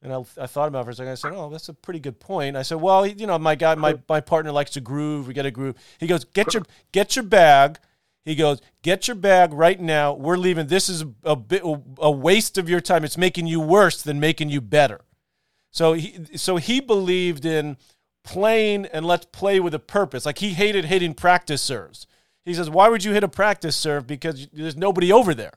And 0.00 0.12
I, 0.12 0.24
I 0.40 0.46
thought 0.46 0.68
about 0.68 0.82
it 0.82 0.84
for 0.84 0.90
a 0.90 0.94
second. 0.94 1.12
I 1.12 1.16
said, 1.16 1.32
Oh, 1.34 1.50
that's 1.50 1.68
a 1.68 1.74
pretty 1.74 2.00
good 2.00 2.20
point. 2.20 2.56
I 2.56 2.62
said, 2.62 2.80
Well, 2.80 3.06
you 3.06 3.26
know, 3.26 3.38
my 3.38 3.54
guy, 3.54 3.74
my, 3.74 3.98
my 4.08 4.20
partner 4.20 4.52
likes 4.52 4.70
to 4.72 4.80
groove. 4.80 5.26
We 5.26 5.34
get 5.34 5.46
a 5.46 5.50
groove. 5.50 5.76
He 5.98 6.06
goes, 6.06 6.24
Get 6.24 6.54
your 6.54 6.62
get 6.92 7.16
your 7.16 7.24
bag. 7.24 7.78
He 8.24 8.34
goes, 8.34 8.60
Get 8.82 9.08
your 9.08 9.16
bag 9.16 9.52
right 9.52 9.80
now. 9.80 10.12
We're 10.14 10.36
leaving. 10.36 10.66
This 10.68 10.88
is 10.88 11.04
a 11.24 11.36
bit 11.36 11.62
a 11.98 12.10
waste 12.10 12.58
of 12.58 12.68
your 12.68 12.80
time. 12.80 13.04
It's 13.04 13.18
making 13.18 13.46
you 13.46 13.60
worse 13.60 14.02
than 14.02 14.20
making 14.20 14.50
you 14.50 14.60
better. 14.60 15.00
So 15.70 15.94
he 15.94 16.26
so 16.36 16.56
he 16.56 16.80
believed 16.80 17.44
in 17.44 17.76
playing 18.24 18.86
and 18.86 19.06
let's 19.06 19.26
play 19.26 19.58
with 19.58 19.74
a 19.74 19.78
purpose. 19.78 20.26
Like 20.26 20.38
he 20.38 20.50
hated 20.50 20.84
hitting 20.84 21.14
practice 21.14 21.62
serves. 21.62 22.06
He 22.44 22.54
says, 22.54 22.70
Why 22.70 22.88
would 22.88 23.04
you 23.04 23.12
hit 23.12 23.24
a 23.24 23.28
practice 23.28 23.76
serve? 23.76 24.06
Because 24.06 24.48
there's 24.52 24.76
nobody 24.76 25.12
over 25.12 25.34
there. 25.34 25.54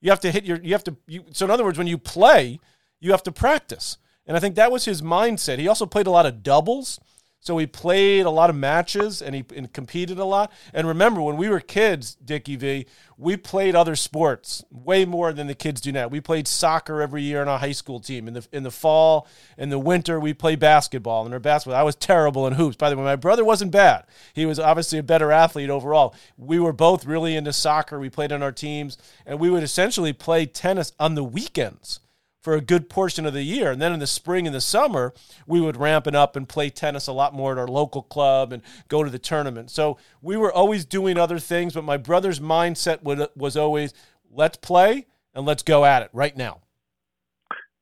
You 0.00 0.10
have 0.10 0.20
to 0.20 0.30
hit 0.30 0.44
your, 0.44 0.58
you 0.62 0.72
have 0.72 0.84
to, 0.84 0.96
you, 1.06 1.24
so 1.32 1.44
in 1.44 1.50
other 1.50 1.64
words, 1.64 1.78
when 1.78 1.86
you 1.86 1.98
play, 1.98 2.58
you 3.00 3.10
have 3.10 3.22
to 3.24 3.32
practice. 3.32 3.98
And 4.26 4.36
I 4.36 4.40
think 4.40 4.54
that 4.54 4.72
was 4.72 4.84
his 4.84 5.02
mindset. 5.02 5.58
He 5.58 5.68
also 5.68 5.86
played 5.86 6.06
a 6.06 6.10
lot 6.10 6.26
of 6.26 6.42
doubles. 6.42 7.00
So 7.42 7.56
he 7.56 7.66
played 7.66 8.26
a 8.26 8.30
lot 8.30 8.50
of 8.50 8.56
matches 8.56 9.22
and 9.22 9.34
he 9.34 9.44
and 9.56 9.72
competed 9.72 10.18
a 10.18 10.26
lot. 10.26 10.52
And 10.74 10.86
remember, 10.86 11.22
when 11.22 11.38
we 11.38 11.48
were 11.48 11.58
kids, 11.58 12.14
Dickie 12.22 12.56
V, 12.56 12.86
we 13.16 13.38
played 13.38 13.74
other 13.74 13.96
sports 13.96 14.62
way 14.70 15.06
more 15.06 15.32
than 15.32 15.46
the 15.46 15.54
kids 15.54 15.80
do 15.80 15.90
now. 15.90 16.06
We 16.06 16.20
played 16.20 16.46
soccer 16.46 17.00
every 17.00 17.22
year 17.22 17.40
on 17.40 17.48
our 17.48 17.58
high 17.58 17.72
school 17.72 17.98
team. 17.98 18.28
In 18.28 18.34
the 18.34 18.46
in 18.52 18.62
the 18.62 18.70
fall, 18.70 19.26
in 19.56 19.70
the 19.70 19.78
winter, 19.78 20.20
we 20.20 20.34
played 20.34 20.60
basketball. 20.60 21.24
And 21.24 21.32
our 21.32 21.40
basketball, 21.40 21.80
I 21.80 21.82
was 21.82 21.96
terrible 21.96 22.46
in 22.46 22.52
hoops. 22.52 22.76
By 22.76 22.90
the 22.90 22.96
way, 22.98 23.04
my 23.04 23.16
brother 23.16 23.44
wasn't 23.44 23.72
bad. 23.72 24.04
He 24.34 24.44
was 24.44 24.60
obviously 24.60 24.98
a 24.98 25.02
better 25.02 25.32
athlete 25.32 25.70
overall. 25.70 26.14
We 26.36 26.60
were 26.60 26.74
both 26.74 27.06
really 27.06 27.36
into 27.36 27.54
soccer. 27.54 27.98
We 27.98 28.10
played 28.10 28.32
on 28.32 28.42
our 28.42 28.52
teams, 28.52 28.98
and 29.24 29.40
we 29.40 29.48
would 29.48 29.62
essentially 29.62 30.12
play 30.12 30.44
tennis 30.44 30.92
on 31.00 31.14
the 31.14 31.24
weekends 31.24 32.00
for 32.40 32.54
a 32.54 32.60
good 32.60 32.88
portion 32.88 33.26
of 33.26 33.32
the 33.32 33.42
year. 33.42 33.70
And 33.70 33.80
then 33.80 33.92
in 33.92 34.00
the 34.00 34.06
spring 34.06 34.46
and 34.46 34.54
the 34.54 34.60
summer, 34.60 35.12
we 35.46 35.60
would 35.60 35.76
ramp 35.76 36.06
it 36.06 36.14
up 36.14 36.36
and 36.36 36.48
play 36.48 36.70
tennis 36.70 37.06
a 37.06 37.12
lot 37.12 37.34
more 37.34 37.52
at 37.52 37.58
our 37.58 37.68
local 37.68 38.02
club 38.02 38.52
and 38.52 38.62
go 38.88 39.04
to 39.04 39.10
the 39.10 39.18
tournament. 39.18 39.70
So 39.70 39.98
we 40.22 40.36
were 40.36 40.52
always 40.52 40.84
doing 40.84 41.18
other 41.18 41.38
things, 41.38 41.74
but 41.74 41.84
my 41.84 41.96
brother's 41.96 42.40
mindset 42.40 43.02
was 43.36 43.56
always 43.56 43.92
let's 44.32 44.56
play 44.56 45.06
and 45.34 45.44
let's 45.46 45.62
go 45.62 45.84
at 45.84 46.02
it 46.02 46.10
right 46.12 46.36
now. 46.36 46.60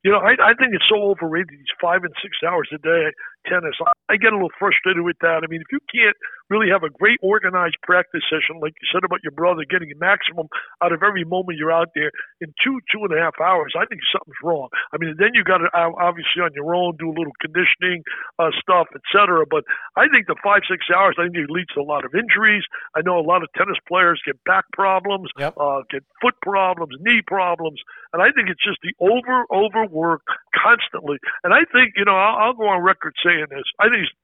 You 0.04 0.12
know, 0.12 0.18
I, 0.18 0.34
I 0.40 0.54
think 0.54 0.74
it's 0.74 0.88
so 0.88 1.02
overrated. 1.02 1.50
These 1.50 1.74
five 1.80 2.04
and 2.04 2.14
six 2.22 2.36
hours 2.46 2.68
a 2.72 2.78
day 2.78 3.10
tennis. 3.46 3.74
I 4.08 4.16
get 4.16 4.32
a 4.32 4.36
little 4.36 4.50
frustrated 4.58 5.02
with 5.02 5.16
that. 5.20 5.42
I 5.42 5.46
mean, 5.50 5.60
if 5.60 5.66
you 5.72 5.80
can't 5.92 6.16
really 6.50 6.70
have 6.72 6.82
a 6.82 6.90
great 6.90 7.18
organized 7.22 7.76
practice 7.82 8.24
session, 8.28 8.60
like 8.60 8.74
you 8.80 8.88
said 8.92 9.04
about 9.04 9.20
your 9.22 9.32
brother, 9.32 9.64
getting 9.68 9.92
a 9.92 9.98
maximum 9.98 10.48
out 10.82 10.92
of 10.92 11.02
every 11.02 11.24
moment 11.24 11.58
you're 11.58 11.72
out 11.72 11.92
there 11.94 12.10
in 12.40 12.52
two, 12.62 12.80
two 12.92 13.04
and 13.04 13.12
a 13.12 13.20
half 13.20 13.36
hours, 13.40 13.74
I 13.76 13.84
think 13.86 14.00
something's 14.12 14.40
wrong. 14.42 14.68
I 14.92 14.96
mean, 14.98 15.14
then 15.18 15.32
you 15.34 15.44
got 15.44 15.58
to 15.58 15.68
obviously 15.74 16.42
on 16.42 16.52
your 16.54 16.74
own 16.74 16.96
do 16.96 17.10
a 17.10 17.16
little 17.16 17.34
conditioning 17.40 18.02
uh, 18.38 18.50
stuff, 18.60 18.88
etc. 18.94 19.44
But 19.48 19.64
I 19.96 20.08
think 20.08 20.26
the 20.26 20.36
five, 20.42 20.62
six 20.68 20.86
hours, 20.94 21.16
I 21.18 21.28
think 21.28 21.36
it 21.36 21.50
leads 21.50 21.72
to 21.74 21.80
a 21.80 21.88
lot 21.88 22.04
of 22.04 22.14
injuries. 22.14 22.64
I 22.96 23.02
know 23.02 23.18
a 23.18 23.26
lot 23.26 23.42
of 23.42 23.48
tennis 23.56 23.78
players 23.86 24.20
get 24.24 24.42
back 24.44 24.64
problems, 24.72 25.28
yep. 25.38 25.54
uh, 25.58 25.82
get 25.90 26.04
foot 26.20 26.34
problems, 26.42 26.96
knee 27.00 27.22
problems, 27.26 27.80
and 28.12 28.22
I 28.22 28.32
think 28.32 28.48
it's 28.48 28.62
just 28.64 28.80
the 28.82 28.94
over, 29.00 29.44
overwork 29.52 30.22
constantly. 30.56 31.18
And 31.44 31.52
I 31.52 31.68
think, 31.72 31.94
you 31.96 32.04
know, 32.04 32.16
I'll, 32.16 32.48
I'll 32.48 32.56
go 32.56 32.68
on 32.68 32.82
record 32.82 33.14
saying 33.24 33.46
this. 33.50 33.68
I 33.78 33.88
think 33.88 34.08
it's 34.08 34.16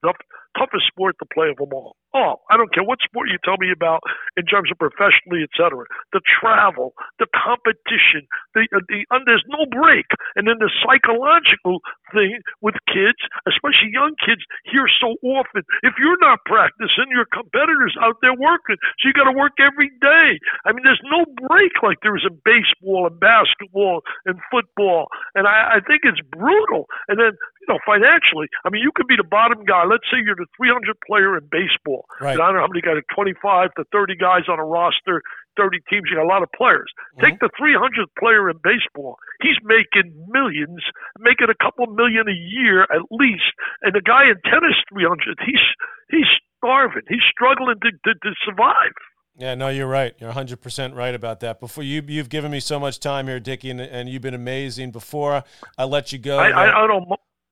toughest 0.58 0.86
sport 0.88 1.16
to 1.20 1.26
play 1.32 1.50
of 1.50 1.56
them 1.56 1.72
all. 1.72 1.96
Oh, 2.14 2.38
I 2.46 2.56
don't 2.56 2.70
care 2.70 2.86
what 2.86 3.02
sport 3.02 3.26
you 3.26 3.42
tell 3.42 3.58
me 3.58 3.74
about 3.74 3.98
in 4.38 4.46
terms 4.46 4.70
of 4.70 4.78
professionally, 4.78 5.42
et 5.42 5.50
cetera. 5.58 5.82
The 6.14 6.22
travel, 6.22 6.94
the 7.18 7.26
competition, 7.34 8.30
the, 8.54 8.70
uh, 8.70 8.86
the 8.86 9.02
uh, 9.10 9.18
there's 9.26 9.42
no 9.50 9.66
break, 9.66 10.06
and 10.38 10.46
then 10.46 10.62
the 10.62 10.70
psychological 10.78 11.82
thing 12.14 12.38
with 12.62 12.78
kids, 12.86 13.18
especially 13.50 13.90
young 13.90 14.14
kids, 14.22 14.46
here 14.62 14.86
so 14.86 15.18
often. 15.26 15.66
If 15.82 15.98
you're 15.98 16.20
not 16.22 16.38
practicing, 16.46 17.10
your 17.10 17.26
competitors 17.34 17.98
out 17.98 18.22
there 18.22 18.38
working, 18.38 18.78
so 19.02 19.10
you 19.10 19.12
got 19.12 19.26
to 19.26 19.34
work 19.34 19.58
every 19.58 19.90
day. 19.98 20.38
I 20.62 20.70
mean, 20.70 20.86
there's 20.86 21.02
no 21.10 21.26
break 21.50 21.82
like 21.82 21.98
there 22.06 22.14
is 22.14 22.22
in 22.22 22.38
baseball 22.46 23.10
and 23.10 23.18
basketball 23.18 24.06
and 24.22 24.38
football, 24.54 25.10
and 25.34 25.50
I, 25.50 25.78
I 25.78 25.78
think 25.82 26.06
it's 26.06 26.22
brutal. 26.30 26.86
And 27.10 27.18
then 27.18 27.34
you 27.66 27.72
know, 27.72 27.80
financially, 27.86 28.48
I 28.64 28.70
mean, 28.70 28.82
you 28.82 28.92
could 28.94 29.08
be 29.08 29.16
the 29.16 29.24
bottom 29.24 29.64
guy. 29.64 29.84
Let's 29.88 30.04
say 30.12 30.20
you're 30.20 30.36
the 30.36 30.48
300 30.56 30.96
player 31.06 31.36
in 31.36 31.48
baseball. 31.48 32.04
Right. 32.20 32.36
And 32.36 32.42
I 32.42 32.52
don't 32.52 32.60
know 32.60 32.68
how 32.68 32.72
many 32.72 32.84
guys, 32.84 33.00
25 33.14 33.72
to 33.80 33.84
30 33.88 34.16
guys 34.16 34.44
on 34.52 34.60
a 34.60 34.64
roster, 34.64 35.22
30 35.56 35.80
teams. 35.88 36.12
You 36.12 36.20
got 36.20 36.28
a 36.28 36.32
lot 36.32 36.42
of 36.42 36.52
players. 36.52 36.92
Mm-hmm. 37.16 37.24
Take 37.24 37.40
the 37.40 37.48
300th 37.56 38.12
player 38.20 38.50
in 38.50 38.60
baseball. 38.60 39.16
He's 39.40 39.56
making 39.64 40.12
millions, 40.28 40.84
making 41.20 41.48
a 41.48 41.56
couple 41.56 41.86
million 41.88 42.28
a 42.28 42.36
year 42.36 42.84
at 42.84 43.08
least. 43.10 43.48
And 43.80 43.96
the 43.96 44.04
guy 44.04 44.28
in 44.28 44.36
tennis, 44.44 44.76
300, 44.92 45.40
he's 45.46 45.64
he's 46.12 46.28
starving. 46.60 47.08
He's 47.08 47.24
struggling 47.32 47.80
to, 47.80 47.90
to, 47.90 48.12
to 48.12 48.30
survive. 48.44 48.92
Yeah, 49.36 49.56
no, 49.56 49.68
you're 49.68 49.88
right. 49.88 50.14
You're 50.18 50.32
100% 50.32 50.94
right 50.94 51.14
about 51.14 51.40
that. 51.40 51.58
Before 51.58 51.82
you, 51.82 52.02
you've 52.06 52.28
given 52.28 52.52
me 52.52 52.60
so 52.60 52.78
much 52.78 53.00
time 53.00 53.26
here, 53.26 53.40
Dickie, 53.40 53.70
and, 53.70 53.80
and 53.80 54.08
you've 54.08 54.22
been 54.22 54.34
amazing. 54.34 54.92
Before 54.92 55.42
I 55.76 55.84
let 55.84 56.12
you 56.12 56.18
go, 56.18 56.38
I, 56.38 56.50
I, 56.50 56.84
I 56.84 56.86
don't. 56.86 57.04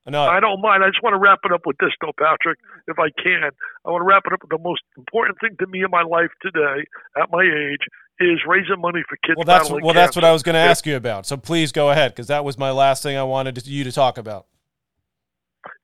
No, 0.06 0.24
I 0.24 0.40
don't 0.40 0.60
mind. 0.60 0.82
I 0.82 0.88
just 0.88 1.02
want 1.02 1.14
to 1.14 1.18
wrap 1.18 1.40
it 1.44 1.52
up 1.52 1.62
with 1.64 1.76
this, 1.78 1.90
though, 2.00 2.10
Patrick, 2.18 2.58
if 2.88 2.98
I 2.98 3.10
can. 3.22 3.50
I 3.86 3.90
want 3.90 4.02
to 4.02 4.06
wrap 4.06 4.24
it 4.26 4.32
up 4.32 4.42
with 4.42 4.50
the 4.50 4.58
most 4.58 4.82
important 4.96 5.38
thing 5.40 5.56
to 5.60 5.66
me 5.68 5.84
in 5.84 5.90
my 5.90 6.02
life 6.02 6.30
today, 6.42 6.86
at 7.16 7.30
my 7.30 7.42
age, 7.42 7.86
is 8.18 8.40
raising 8.46 8.80
money 8.80 9.02
for 9.08 9.16
kids. 9.24 9.36
Well, 9.36 9.44
that's 9.44 9.70
well, 9.70 9.78
cancer. 9.78 9.94
that's 9.94 10.16
what 10.16 10.24
I 10.24 10.32
was 10.32 10.42
going 10.42 10.54
to 10.54 10.60
ask 10.60 10.86
you 10.86 10.96
about. 10.96 11.26
So 11.26 11.36
please 11.36 11.70
go 11.70 11.90
ahead, 11.90 12.12
because 12.12 12.26
that 12.26 12.44
was 12.44 12.58
my 12.58 12.72
last 12.72 13.04
thing 13.04 13.16
I 13.16 13.22
wanted 13.22 13.64
you 13.64 13.84
to 13.84 13.92
talk 13.92 14.18
about. 14.18 14.46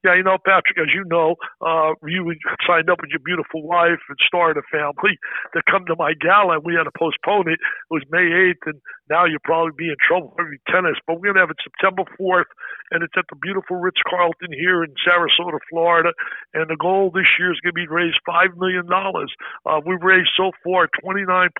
Yeah, 0.09 0.17
you 0.17 0.25
know, 0.25 0.41
Patrick, 0.41 0.81
as 0.81 0.89
you 0.97 1.05
know, 1.05 1.37
uh, 1.61 1.93
you 2.09 2.25
signed 2.65 2.89
up 2.89 3.05
with 3.05 3.13
your 3.13 3.21
beautiful 3.21 3.61
wife 3.61 4.01
and 4.09 4.17
started 4.25 4.57
a 4.57 4.65
family 4.73 5.21
to 5.53 5.61
come 5.69 5.85
to 5.85 5.97
my 6.01 6.17
gala, 6.17 6.57
and 6.57 6.65
we 6.65 6.73
had 6.73 6.89
to 6.89 6.97
postpone 6.97 7.53
it. 7.53 7.61
It 7.61 7.93
was 7.93 8.09
May 8.09 8.25
8th, 8.57 8.73
and 8.73 8.81
now 9.13 9.29
you'll 9.29 9.45
probably 9.45 9.77
be 9.77 9.93
in 9.93 10.01
trouble 10.01 10.33
for 10.33 10.49
tennis. 10.73 10.97
But 11.05 11.21
we're 11.21 11.29
going 11.29 11.37
to 11.37 11.45
have 11.45 11.53
it 11.53 11.61
September 11.61 12.09
4th, 12.17 12.49
and 12.89 13.05
it's 13.05 13.13
at 13.21 13.29
the 13.29 13.37
beautiful 13.37 13.77
Ritz 13.77 14.01
Carlton 14.09 14.49
here 14.49 14.81
in 14.81 14.97
Sarasota, 15.05 15.61
Florida. 15.69 16.17
And 16.57 16.73
the 16.73 16.81
goal 16.81 17.13
this 17.13 17.29
year 17.37 17.53
is 17.53 17.61
going 17.61 17.77
to 17.77 17.81
be 17.81 17.85
to 17.85 17.93
raise 17.93 18.17
$5 18.25 18.57
million. 18.57 18.89
Uh, 18.89 19.85
we've 19.85 20.01
raised 20.01 20.33
so 20.41 20.57
far 20.65 20.89
29.5 21.05 21.53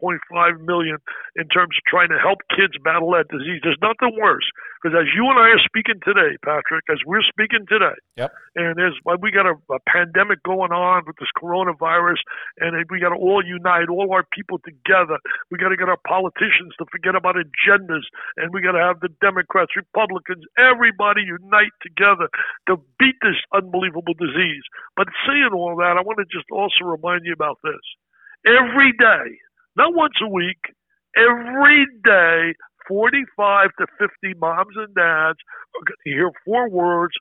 million 0.65 0.97
in 1.37 1.47
terms 1.53 1.77
of 1.77 1.85
trying 1.85 2.09
to 2.09 2.17
help 2.17 2.41
kids 2.57 2.73
battle 2.81 3.13
that 3.13 3.29
disease. 3.29 3.61
There's 3.61 3.81
nothing 3.85 4.17
worse, 4.17 4.49
because 4.81 4.97
as 4.97 5.13
you 5.13 5.29
and 5.29 5.37
I 5.37 5.53
are 5.53 5.65
speaking 5.69 6.01
today, 6.01 6.41
Patrick, 6.41 6.89
as 6.89 7.05
we're 7.05 7.25
speaking 7.29 7.69
today, 7.69 7.97
yep. 8.17 8.33
And 8.57 8.77
there's 8.77 8.99
we 9.21 9.31
got 9.31 9.47
a, 9.47 9.55
a 9.71 9.79
pandemic 9.87 10.43
going 10.43 10.73
on 10.73 11.05
with 11.07 11.17
this 11.17 11.31
coronavirus, 11.39 12.19
and 12.59 12.75
we 12.91 13.01
got 13.01 13.11
to 13.11 13.21
all 13.21 13.45
unite, 13.45 13.89
all 13.89 14.11
our 14.13 14.25
people 14.33 14.59
together. 14.65 15.19
We 15.51 15.59
got 15.59 15.71
to 15.71 15.77
get 15.77 15.89
our 15.89 16.01
politicians 16.07 16.75
to 16.79 16.87
forget 16.91 17.15
about 17.15 17.37
agendas, 17.37 18.07
and 18.37 18.53
we 18.53 18.63
got 18.63 18.73
to 18.73 18.83
have 18.83 19.01
the 19.01 19.11
Democrats, 19.21 19.77
Republicans, 19.77 20.45
everybody 20.59 21.23
unite 21.23 21.75
together 21.83 22.29
to 22.67 22.77
beat 22.99 23.17
this 23.23 23.39
unbelievable 23.55 24.15
disease. 24.19 24.65
But 24.97 25.09
saying 25.27 25.51
all 25.53 25.77
that, 25.79 25.97
I 25.97 26.03
want 26.03 26.19
to 26.19 26.27
just 26.27 26.51
also 26.51 26.85
remind 26.85 27.23
you 27.25 27.33
about 27.33 27.59
this. 27.63 27.85
Every 28.47 28.93
day, 28.93 29.39
not 29.77 29.95
once 29.95 30.15
a 30.23 30.29
week, 30.29 30.59
every 31.17 31.87
day, 32.03 32.55
45 32.89 33.69
to 33.79 33.87
50 33.99 34.39
moms 34.41 34.75
and 34.77 34.95
dads 34.95 35.39
are 35.77 35.85
going 35.85 36.03
to 36.05 36.11
hear 36.11 36.31
four 36.45 36.69
words 36.71 37.15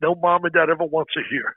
no 0.00 0.14
mom 0.14 0.44
and 0.44 0.52
dad 0.52 0.70
ever 0.70 0.84
wants 0.84 1.14
to 1.14 1.22
hear. 1.28 1.56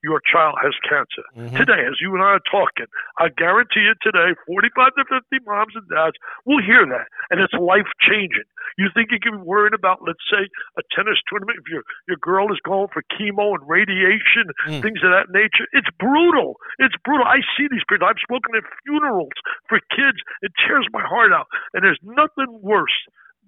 Your 0.00 0.16
child 0.24 0.56
has 0.64 0.72
cancer. 0.88 1.24
Mm-hmm. 1.36 1.60
Today, 1.60 1.84
as 1.84 2.00
you 2.00 2.16
and 2.16 2.24
I 2.24 2.40
are 2.40 2.48
talking, 2.48 2.88
I 3.20 3.28
guarantee 3.36 3.84
you 3.84 3.92
today, 4.00 4.32
45 4.48 4.96
to 4.96 5.04
50 5.04 5.44
moms 5.44 5.76
and 5.76 5.84
dads 5.92 6.16
will 6.48 6.64
hear 6.64 6.88
that, 6.88 7.04
and 7.28 7.36
it's 7.36 7.52
life 7.52 7.88
changing. 8.00 8.48
You 8.80 8.88
think 8.96 9.12
you 9.12 9.20
can 9.20 9.36
be 9.36 9.44
worried 9.44 9.76
about, 9.76 10.00
let's 10.00 10.24
say, 10.32 10.48
a 10.80 10.82
tennis 10.96 11.20
tournament 11.28 11.60
if 11.60 11.68
your 11.68 11.84
your 12.08 12.16
girl 12.16 12.48
is 12.48 12.64
going 12.64 12.88
for 12.88 13.04
chemo 13.12 13.52
and 13.52 13.64
radiation, 13.68 14.48
mm. 14.64 14.80
things 14.80 15.04
of 15.04 15.12
that 15.12 15.28
nature? 15.36 15.68
It's 15.76 15.92
brutal. 16.00 16.56
It's 16.80 16.96
brutal. 17.04 17.28
I 17.28 17.44
see 17.60 17.68
these 17.68 17.84
people. 17.84 18.08
I've 18.08 18.24
spoken 18.24 18.56
at 18.56 18.64
funerals 18.88 19.36
for 19.68 19.84
kids. 19.92 20.16
It 20.40 20.56
tears 20.64 20.88
my 20.96 21.04
heart 21.04 21.28
out, 21.28 21.44
and 21.76 21.84
there's 21.84 22.00
nothing 22.00 22.48
worse 22.64 22.96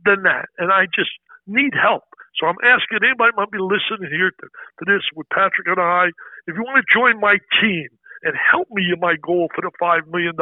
than 0.05 0.29
that. 0.29 0.53
And 0.61 0.69
I 0.69 0.85
just 0.93 1.17
need 1.47 1.73
help. 1.73 2.05
So 2.39 2.47
I'm 2.49 2.61
asking 2.65 3.05
anybody 3.05 3.33
might 3.37 3.53
be 3.53 3.61
listening 3.61 4.09
here 4.11 4.31
to, 4.31 4.47
to 4.49 4.83
this 4.87 5.05
with 5.15 5.29
Patrick 5.31 5.69
and 5.69 5.81
I, 5.81 6.11
if 6.49 6.57
you 6.57 6.63
want 6.65 6.81
to 6.81 6.89
join 6.89 7.21
my 7.21 7.39
team 7.61 7.89
and 8.23 8.35
help 8.39 8.69
me 8.71 8.91
in 8.93 9.01
my 9.01 9.17
goal 9.21 9.49
for 9.55 9.63
the 9.63 9.73
$5 9.83 10.09
million, 10.09 10.35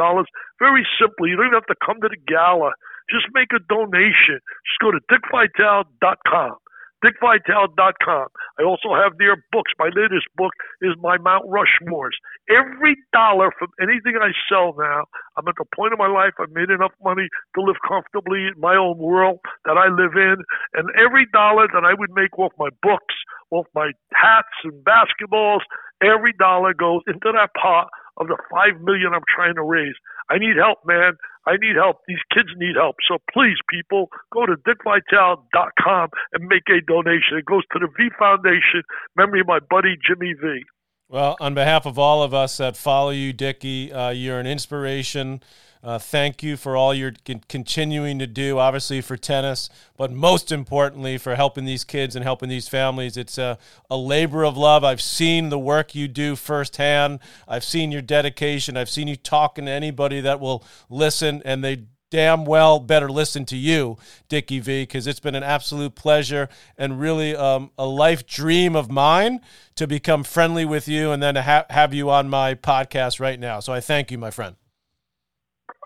very 0.59 0.85
simply, 0.99 1.29
you 1.33 1.37
don't 1.37 1.53
have 1.53 1.67
to 1.67 1.79
come 1.83 1.99
to 2.01 2.09
the 2.09 2.21
gala. 2.27 2.71
Just 3.09 3.27
make 3.33 3.49
a 3.51 3.59
donation. 3.67 4.39
Just 4.39 4.79
go 4.79 4.91
to 4.91 5.01
dickvitale.com 5.11 6.55
dickvitale.com. 7.03 8.27
I 8.59 8.63
also 8.63 8.93
have 8.95 9.17
their 9.17 9.35
books. 9.51 9.71
My 9.79 9.89
latest 9.95 10.27
book 10.37 10.53
is 10.81 10.93
my 11.01 11.17
Mount 11.17 11.45
Rushmores. 11.49 12.17
Every 12.49 12.95
dollar 13.13 13.51
from 13.57 13.69
anything 13.81 14.17
I 14.21 14.31
sell 14.49 14.75
now, 14.77 15.05
I'm 15.37 15.47
at 15.47 15.55
the 15.57 15.65
point 15.75 15.93
of 15.93 15.99
my 15.99 16.07
life 16.07 16.33
I've 16.39 16.51
made 16.51 16.69
enough 16.69 16.93
money 17.03 17.27
to 17.55 17.61
live 17.61 17.77
comfortably 17.87 18.47
in 18.47 18.59
my 18.59 18.75
own 18.75 18.97
world 18.97 19.39
that 19.65 19.77
I 19.77 19.87
live 19.89 20.15
in. 20.15 20.37
And 20.73 20.89
every 20.97 21.27
dollar 21.33 21.67
that 21.73 21.83
I 21.83 21.93
would 21.97 22.11
make 22.13 22.37
off 22.37 22.53
my 22.57 22.69
books, 22.81 23.15
off 23.51 23.67
my 23.75 23.91
hats 24.13 24.55
and 24.63 24.83
basketballs, 24.83 25.61
every 26.01 26.33
dollar 26.37 26.73
goes 26.73 27.01
into 27.07 27.31
that 27.33 27.49
pot 27.59 27.89
of 28.17 28.27
the 28.27 28.37
five 28.51 28.79
million 28.81 29.13
I'm 29.13 29.25
trying 29.33 29.55
to 29.55 29.63
raise. 29.63 29.95
I 30.29 30.37
need 30.37 30.57
help, 30.57 30.79
man. 30.85 31.13
I 31.47 31.57
need 31.57 31.75
help. 31.75 31.97
These 32.07 32.21
kids 32.33 32.49
need 32.57 32.75
help. 32.75 32.97
So 33.07 33.17
please, 33.33 33.57
people, 33.69 34.09
go 34.31 34.45
to 34.45 34.55
dickvitale.com 34.57 36.09
and 36.33 36.47
make 36.47 36.63
a 36.69 36.81
donation. 36.85 37.37
It 37.37 37.45
goes 37.45 37.63
to 37.73 37.79
the 37.79 37.87
V 37.97 38.09
Foundation, 38.17 38.83
memory 39.15 39.41
of 39.41 39.47
my 39.47 39.59
buddy 39.69 39.97
Jimmy 40.07 40.33
V. 40.33 40.63
Well, 41.09 41.35
on 41.41 41.53
behalf 41.53 41.85
of 41.85 41.99
all 41.99 42.23
of 42.23 42.33
us 42.33 42.57
that 42.57 42.77
follow 42.77 43.09
you, 43.09 43.33
Dickie, 43.33 43.91
uh, 43.91 44.11
you're 44.11 44.39
an 44.39 44.47
inspiration. 44.47 45.43
Uh, 45.83 45.97
thank 45.97 46.43
you 46.43 46.55
for 46.57 46.77
all 46.77 46.93
you're 46.93 47.13
continuing 47.49 48.19
to 48.19 48.27
do, 48.27 48.59
obviously 48.59 49.01
for 49.01 49.17
tennis, 49.17 49.69
but 49.97 50.11
most 50.11 50.51
importantly 50.51 51.17
for 51.17 51.35
helping 51.35 51.65
these 51.65 51.83
kids 51.83 52.15
and 52.15 52.23
helping 52.23 52.49
these 52.49 52.67
families. 52.67 53.17
It's 53.17 53.39
a, 53.39 53.57
a 53.89 53.97
labor 53.97 54.43
of 54.43 54.55
love. 54.55 54.83
I've 54.83 55.01
seen 55.01 55.49
the 55.49 55.57
work 55.57 55.95
you 55.95 56.07
do 56.07 56.35
firsthand. 56.35 57.19
I've 57.47 57.63
seen 57.63 57.91
your 57.91 58.03
dedication. 58.03 58.77
I've 58.77 58.89
seen 58.89 59.07
you 59.07 59.15
talking 59.15 59.65
to 59.65 59.71
anybody 59.71 60.21
that 60.21 60.39
will 60.39 60.63
listen, 60.89 61.41
and 61.45 61.63
they 61.63 61.85
damn 62.11 62.45
well 62.45 62.79
better 62.79 63.09
listen 63.09 63.45
to 63.45 63.57
you, 63.57 63.97
Dickie 64.29 64.59
V, 64.59 64.83
because 64.83 65.07
it's 65.07 65.19
been 65.19 65.33
an 65.33 65.43
absolute 65.43 65.95
pleasure 65.95 66.49
and 66.77 66.99
really 66.99 67.35
um, 67.35 67.71
a 67.77 67.87
life 67.87 68.27
dream 68.27 68.75
of 68.75 68.91
mine 68.91 69.39
to 69.75 69.87
become 69.87 70.23
friendly 70.23 70.65
with 70.65 70.87
you 70.87 71.11
and 71.11 71.23
then 71.23 71.33
to 71.33 71.41
ha- 71.41 71.65
have 71.71 71.93
you 71.93 72.11
on 72.11 72.29
my 72.29 72.53
podcast 72.53 73.19
right 73.19 73.39
now. 73.39 73.59
So 73.61 73.73
I 73.73 73.79
thank 73.79 74.11
you, 74.11 74.19
my 74.19 74.29
friend. 74.29 74.60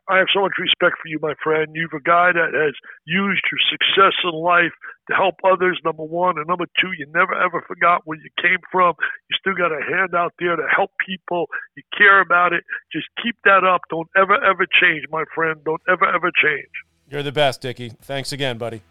I 0.07 0.17
have 0.17 0.27
so 0.33 0.41
much 0.41 0.53
respect 0.59 1.01
for 1.01 1.07
you, 1.07 1.17
my 1.21 1.33
friend. 1.43 1.73
You're 1.73 1.89
a 1.89 2.01
guy 2.01 2.31
that 2.31 2.53
has 2.53 2.75
used 3.05 3.41
your 3.49 3.61
success 3.69 4.13
in 4.23 4.37
life 4.37 4.73
to 5.09 5.15
help 5.15 5.35
others, 5.43 5.79
number 5.83 6.03
one. 6.03 6.37
And 6.37 6.47
number 6.47 6.65
two, 6.79 6.93
you 6.97 7.07
never 7.13 7.33
ever 7.33 7.63
forgot 7.67 8.01
where 8.05 8.17
you 8.17 8.29
came 8.41 8.61
from. 8.71 8.93
You 9.29 9.37
still 9.39 9.55
got 9.55 9.71
a 9.71 9.81
hand 9.81 10.13
out 10.13 10.33
there 10.39 10.55
to 10.55 10.65
help 10.69 10.91
people. 11.03 11.47
You 11.75 11.83
care 11.97 12.21
about 12.21 12.53
it. 12.53 12.63
Just 12.93 13.07
keep 13.21 13.35
that 13.45 13.63
up. 13.63 13.81
Don't 13.89 14.09
ever, 14.15 14.35
ever 14.43 14.65
change, 14.79 15.05
my 15.09 15.23
friend. 15.33 15.57
Don't 15.65 15.81
ever, 15.89 16.05
ever 16.05 16.31
change. 16.31 16.73
You're 17.09 17.23
the 17.23 17.31
best, 17.31 17.61
Dickie. 17.61 17.89
Thanks 18.01 18.31
again, 18.31 18.57
buddy. 18.57 18.81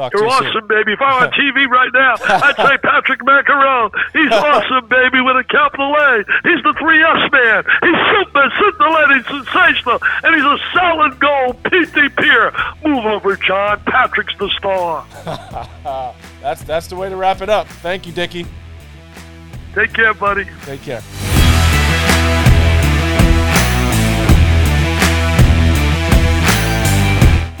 Talk 0.00 0.14
You're 0.14 0.26
awesome, 0.28 0.52
soon. 0.54 0.66
baby. 0.66 0.92
If 0.94 1.00
I 1.02 1.20
were 1.20 1.26
on 1.26 1.32
TV 1.36 1.68
right 1.68 1.90
now, 1.92 2.14
I'd 2.24 2.56
say 2.56 2.78
Patrick 2.78 3.20
Maccarone. 3.20 3.92
He's 4.14 4.32
awesome, 4.32 4.88
baby, 4.88 5.20
with 5.20 5.36
a 5.36 5.44
capital 5.44 5.92
A. 5.94 6.24
He's 6.42 6.62
the 6.62 6.72
3S 6.72 7.30
man. 7.30 7.64
He's 7.84 8.00
super, 8.08 8.48
scintillating, 8.56 9.24
sensational, 9.28 9.98
and 10.24 10.34
he's 10.34 10.44
a 10.44 10.58
solid 10.72 11.20
gold 11.20 11.62
PTPer. 11.64 12.82
Move 12.82 13.04
over, 13.04 13.36
John. 13.36 13.78
Patrick's 13.84 14.34
the 14.38 14.48
star. 14.56 15.04
that's 16.40 16.62
that's 16.62 16.86
the 16.86 16.96
way 16.96 17.10
to 17.10 17.16
wrap 17.16 17.42
it 17.42 17.50
up. 17.50 17.68
Thank 17.68 18.06
you, 18.06 18.12
Dickie. 18.14 18.46
Take 19.74 19.92
care, 19.92 20.14
buddy. 20.14 20.46
Take 20.64 20.80
care. 20.80 21.02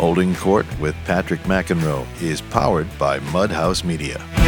Holding 0.00 0.34
Court 0.34 0.64
with 0.80 0.94
Patrick 1.04 1.40
McEnroe 1.40 2.06
is 2.22 2.40
powered 2.40 2.88
by 2.98 3.18
Mudhouse 3.18 3.84
Media. 3.84 4.39